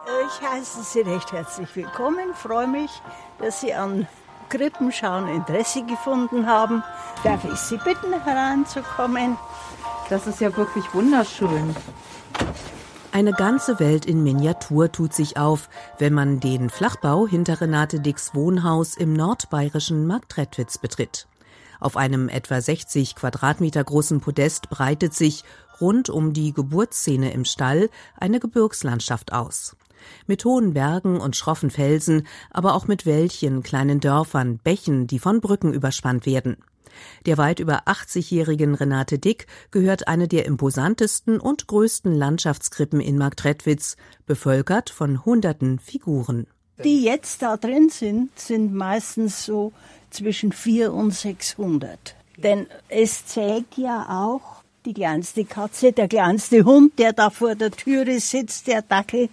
[0.05, 2.91] Ich heiße Sie recht herzlich willkommen, freue mich,
[3.39, 4.05] dass Sie an
[4.49, 6.83] Krippenschauen Interesse gefunden haben.
[7.23, 9.37] Darf ich Sie bitten, heranzukommen?
[10.09, 11.73] Das ist ja wirklich wunderschön.
[13.13, 15.69] Eine ganze Welt in Miniatur tut sich auf,
[15.99, 21.27] wenn man den Flachbau hinter Renate Dicks Wohnhaus im nordbayerischen Marktredwitz betritt.
[21.79, 25.45] Auf einem etwa 60 Quadratmeter großen Podest breitet sich
[25.79, 27.89] rund um die Geburtsszene im Stall
[28.19, 29.77] eine Gebirgslandschaft aus
[30.27, 35.41] mit hohen Bergen und schroffen Felsen, aber auch mit Wäldchen, kleinen Dörfern, Bächen, die von
[35.41, 36.57] Brücken überspannt werden.
[37.25, 43.97] Der weit über 80-jährigen Renate Dick gehört eine der imposantesten und größten Landschaftskrippen in Marktredwitz,
[44.25, 46.47] bevölkert von hunderten Figuren.
[46.83, 49.73] Die jetzt da drin sind, sind meistens so
[50.09, 52.15] zwischen 400 und 600.
[52.37, 57.71] Denn es zählt ja auch die kleinste Katze, der kleinste Hund, der da vor der
[57.71, 59.29] Türe sitzt, der Dackel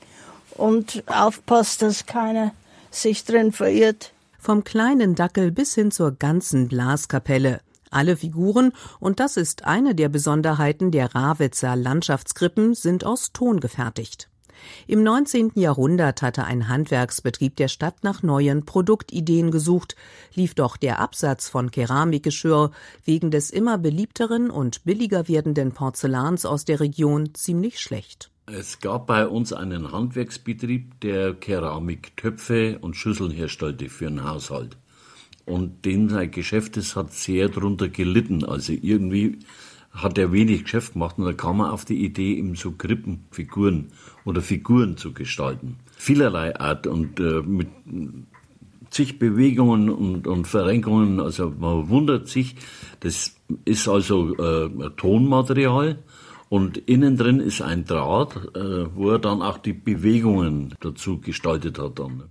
[0.56, 2.52] und aufpasst, dass keiner
[2.90, 4.12] sich drin verirrt.
[4.39, 7.60] Vom kleinen Dackel bis hin zur ganzen Blaskapelle.
[7.90, 14.28] Alle Figuren, und das ist eine der Besonderheiten der Rawitzer Landschaftskrippen, sind aus Ton gefertigt.
[14.86, 15.52] Im 19.
[15.55, 19.97] Jahrhundert hatte ein Handwerksbetrieb der Stadt nach neuen Produktideen gesucht,
[20.35, 22.70] lief doch der Absatz von Keramikgeschirr
[23.05, 28.30] wegen des immer beliebteren und billiger werdenden Porzellans aus der Region ziemlich schlecht.
[28.46, 34.76] Es gab bei uns einen Handwerksbetrieb, der Keramiktöpfe und Schüsseln herstellte für den Haushalt.
[35.46, 38.44] Und den sein Geschäft das hat sehr darunter gelitten.
[38.44, 39.38] Also irgendwie
[39.92, 43.88] hat er wenig Geschäft gemacht und da kam er auf die Idee, ihm so Krippenfiguren
[44.24, 45.76] oder Figuren zu gestalten.
[45.96, 47.68] Vielerlei Art und äh, mit
[48.90, 51.20] zig Bewegungen und, und Verrenkungen.
[51.20, 52.56] Also man wundert sich,
[53.00, 55.98] das ist also äh, Tonmaterial
[56.51, 61.78] und innen drin ist ein Draht, äh, wo er dann auch die Bewegungen dazu gestaltet
[61.78, 62.24] hat dann.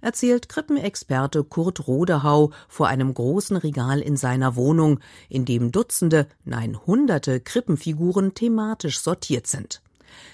[0.00, 6.78] Erzählt Krippenexperte Kurt Rodehau vor einem großen Regal in seiner Wohnung, in dem Dutzende, nein
[6.86, 9.82] Hunderte Krippenfiguren thematisch sortiert sind.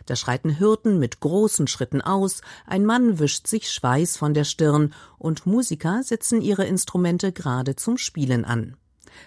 [0.05, 4.93] Da schreiten Hirten mit großen Schritten aus, ein Mann wischt sich Schweiß von der Stirn
[5.19, 8.77] und Musiker setzen ihre Instrumente gerade zum Spielen an.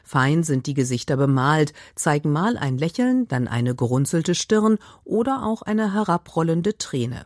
[0.04, 5.62] Fein sind die Gesichter bemalt, zeigen mal ein Lächeln, dann eine gerunzelte Stirn oder auch
[5.62, 7.26] eine herabrollende Träne.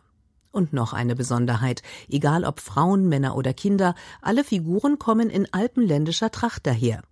[0.52, 1.82] Und noch eine Besonderheit.
[2.08, 7.02] Egal ob Frauen, Männer oder Kinder, alle Figuren kommen in alpenländischer Tracht daher.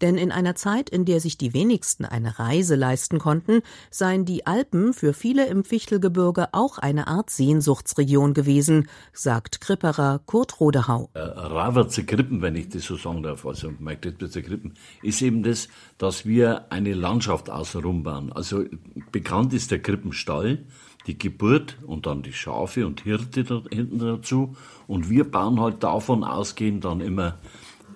[0.00, 4.46] Denn in einer Zeit, in der sich die wenigsten eine Reise leisten konnten, seien die
[4.46, 11.10] Alpen für viele im Fichtelgebirge auch eine Art Sehnsuchtsregion gewesen, sagt Kripperer Kurt Rodehau.
[11.14, 16.26] Äh, Krippen, wenn ich das so sagen darf, also Marktredwitzer Krippen, ist eben das, dass
[16.26, 18.32] wir eine Landschaft außenrum bauen.
[18.32, 18.64] Also
[19.12, 20.64] bekannt ist der Krippenstall,
[21.06, 24.56] die Geburt und dann die Schafe und Hirte da hinten dazu.
[24.86, 27.38] Und wir bauen halt davon ausgehend dann immer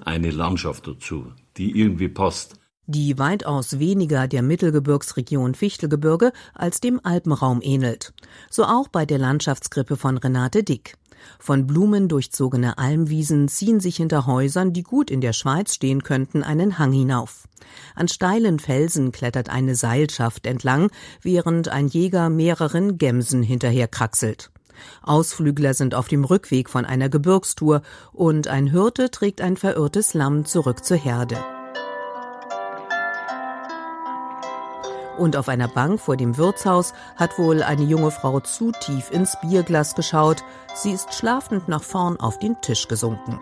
[0.05, 2.55] eine Landschaft dazu die irgendwie passt.
[2.87, 8.13] Die weitaus weniger der Mittelgebirgsregion Fichtelgebirge als dem Alpenraum ähnelt.
[8.51, 10.97] So auch bei der Landschaftskrippe von Renate Dick.
[11.39, 16.43] Von Blumen durchzogene Almwiesen ziehen sich hinter Häusern, die gut in der Schweiz stehen könnten,
[16.43, 17.47] einen Hang hinauf.
[17.95, 20.91] An steilen Felsen klettert eine Seilschaft entlang,
[21.23, 24.51] während ein Jäger mehreren Gemsen hinterher kraxelt.
[25.03, 27.83] Ausflügler sind auf dem Rückweg von einer Gebirgstour
[28.13, 31.37] und ein Hirte trägt ein verirrtes Lamm zurück zur Herde.
[35.19, 39.37] Und auf einer Bank vor dem Wirtshaus hat wohl eine junge Frau zu tief ins
[39.43, 40.43] Bierglas geschaut.
[40.75, 43.39] Sie ist schlafend nach vorn auf den Tisch gesunken.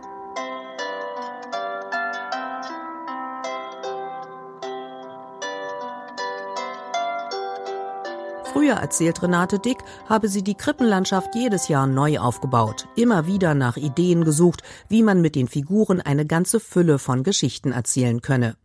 [8.58, 9.78] Früher, erzählt Renate Dick,
[10.08, 15.20] habe sie die Krippenlandschaft jedes Jahr neu aufgebaut, immer wieder nach Ideen gesucht, wie man
[15.20, 18.56] mit den Figuren eine ganze Fülle von Geschichten erzählen könne.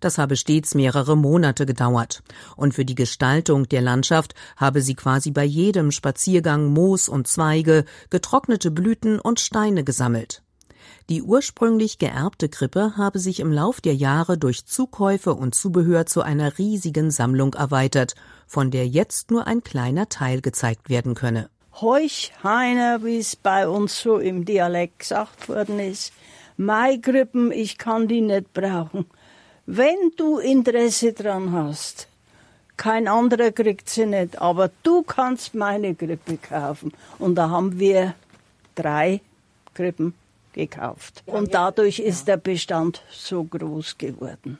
[0.00, 2.24] Das habe stets mehrere Monate gedauert.
[2.56, 7.84] Und für die Gestaltung der Landschaft habe sie quasi bei jedem Spaziergang Moos und Zweige,
[8.10, 10.42] getrocknete Blüten und Steine gesammelt.
[11.08, 16.22] Die ursprünglich geerbte Krippe habe sich im Lauf der Jahre durch Zukäufe und Zubehör zu
[16.22, 18.14] einer riesigen Sammlung erweitert,
[18.46, 21.48] von der jetzt nur ein kleiner Teil gezeigt werden könne.
[21.80, 26.12] Heuchheiner, wie es bei uns so im Dialekt gesagt worden ist,
[26.56, 29.06] Maigrippen, ich kann die nicht brauchen.
[29.66, 32.08] Wenn du Interesse dran hast,
[32.76, 36.92] kein anderer kriegt sie nicht, aber du kannst meine Grippe kaufen.
[37.18, 38.14] Und da haben wir
[38.74, 39.20] drei
[39.74, 40.14] Krippen
[40.56, 41.22] gekauft.
[41.26, 44.58] Und dadurch ist der Bestand so groß geworden.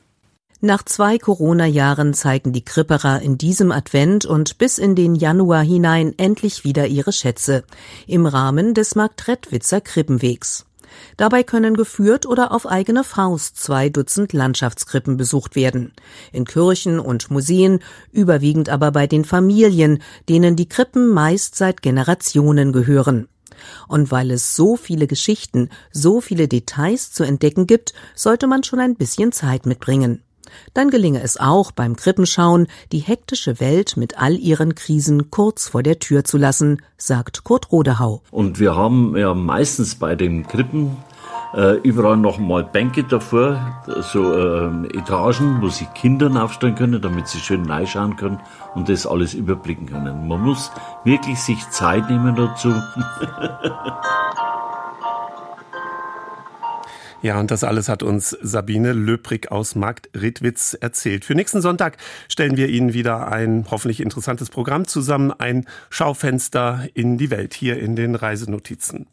[0.59, 6.15] Nach zwei Corona-Jahren zeigen die Kripperer in diesem Advent und bis in den Januar hinein
[6.17, 7.63] endlich wieder ihre Schätze
[8.07, 10.65] im Rahmen des Marktredwitzer Krippenwegs.
[11.15, 15.93] Dabei können geführt oder auf eigene Faust zwei Dutzend Landschaftskrippen besucht werden.
[16.31, 17.79] In Kirchen und Museen,
[18.11, 23.27] überwiegend aber bei den Familien, denen die Krippen meist seit Generationen gehören.
[23.87, 28.79] Und weil es so viele Geschichten, so viele Details zu entdecken gibt, sollte man schon
[28.79, 30.23] ein bisschen Zeit mitbringen.
[30.73, 35.83] Dann gelinge es auch beim Krippenschauen, die hektische Welt mit all ihren Krisen kurz vor
[35.83, 38.21] der Tür zu lassen, sagt Kurt Rodehau.
[38.31, 40.97] Und wir haben ja meistens bei den Krippen
[41.53, 47.27] äh, überall noch mal Bänke davor, so äh, Etagen, wo sich Kinder aufstellen können, damit
[47.27, 48.39] sie schön reinschauen können
[48.75, 50.27] und das alles überblicken können.
[50.27, 50.71] Man muss
[51.03, 52.73] wirklich sich Zeit nehmen dazu.
[57.23, 61.25] Ja, und das alles hat uns Sabine Löbrig aus Markt Redwitz erzählt.
[61.25, 61.97] Für nächsten Sonntag
[62.29, 67.79] stellen wir Ihnen wieder ein hoffentlich interessantes Programm zusammen, ein Schaufenster in die Welt hier
[67.79, 69.07] in den Reisenotizen.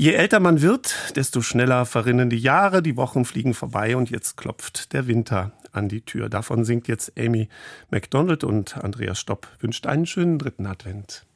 [0.00, 4.36] Je älter man wird, desto schneller verrinnen die Jahre, die Wochen fliegen vorbei und jetzt
[4.36, 6.28] klopft der Winter an die Tür.
[6.28, 7.48] Davon singt jetzt Amy
[7.90, 11.26] MacDonald und Andreas Stopp wünscht einen schönen dritten Advent.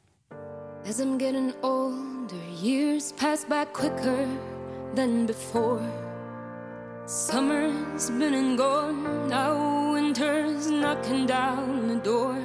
[0.87, 4.27] As I'm getting older, years pass by quicker.
[4.95, 5.81] than before.
[7.05, 12.37] Summer's been and gone, now winter's knocking down the door.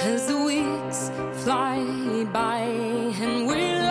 [0.00, 1.10] As the weeks
[1.44, 2.60] fly by
[3.22, 3.81] and we're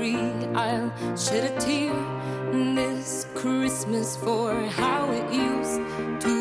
[0.00, 0.16] tree,
[0.54, 1.92] I'll shed a tear
[2.74, 5.80] this Christmas for how it used
[6.24, 6.34] to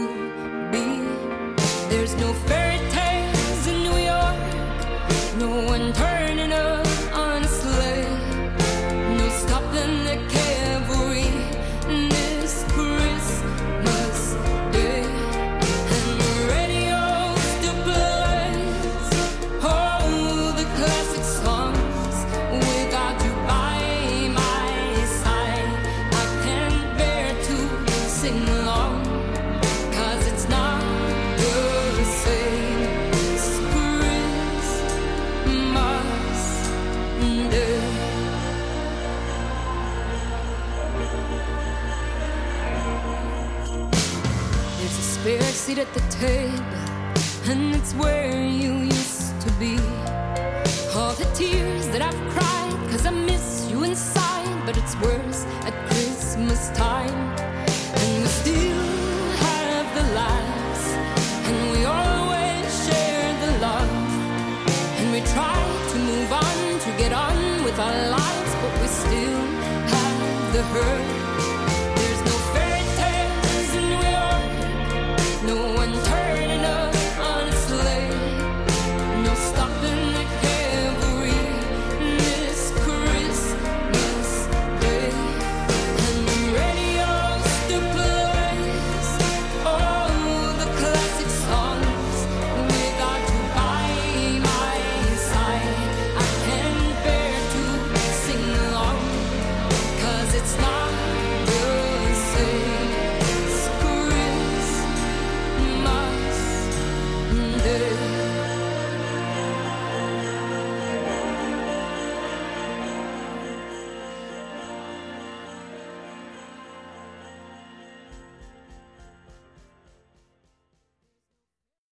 [0.71, 0.87] be.
[1.89, 4.39] There's no fairy tales in New York,
[5.39, 5.91] no one
[45.69, 49.77] seat at the table, and it's where you used to be.
[50.95, 55.73] All the tears that I've cried, cause I miss you inside, but it's worse at
[55.89, 57.19] Christmas time.
[58.01, 58.85] And we still
[59.45, 60.85] have the laughs,
[61.47, 63.93] and we always share the love.
[64.99, 65.59] And we try
[65.91, 69.41] to move on, to get on with our lives, but we still
[69.93, 71.18] have the hurt.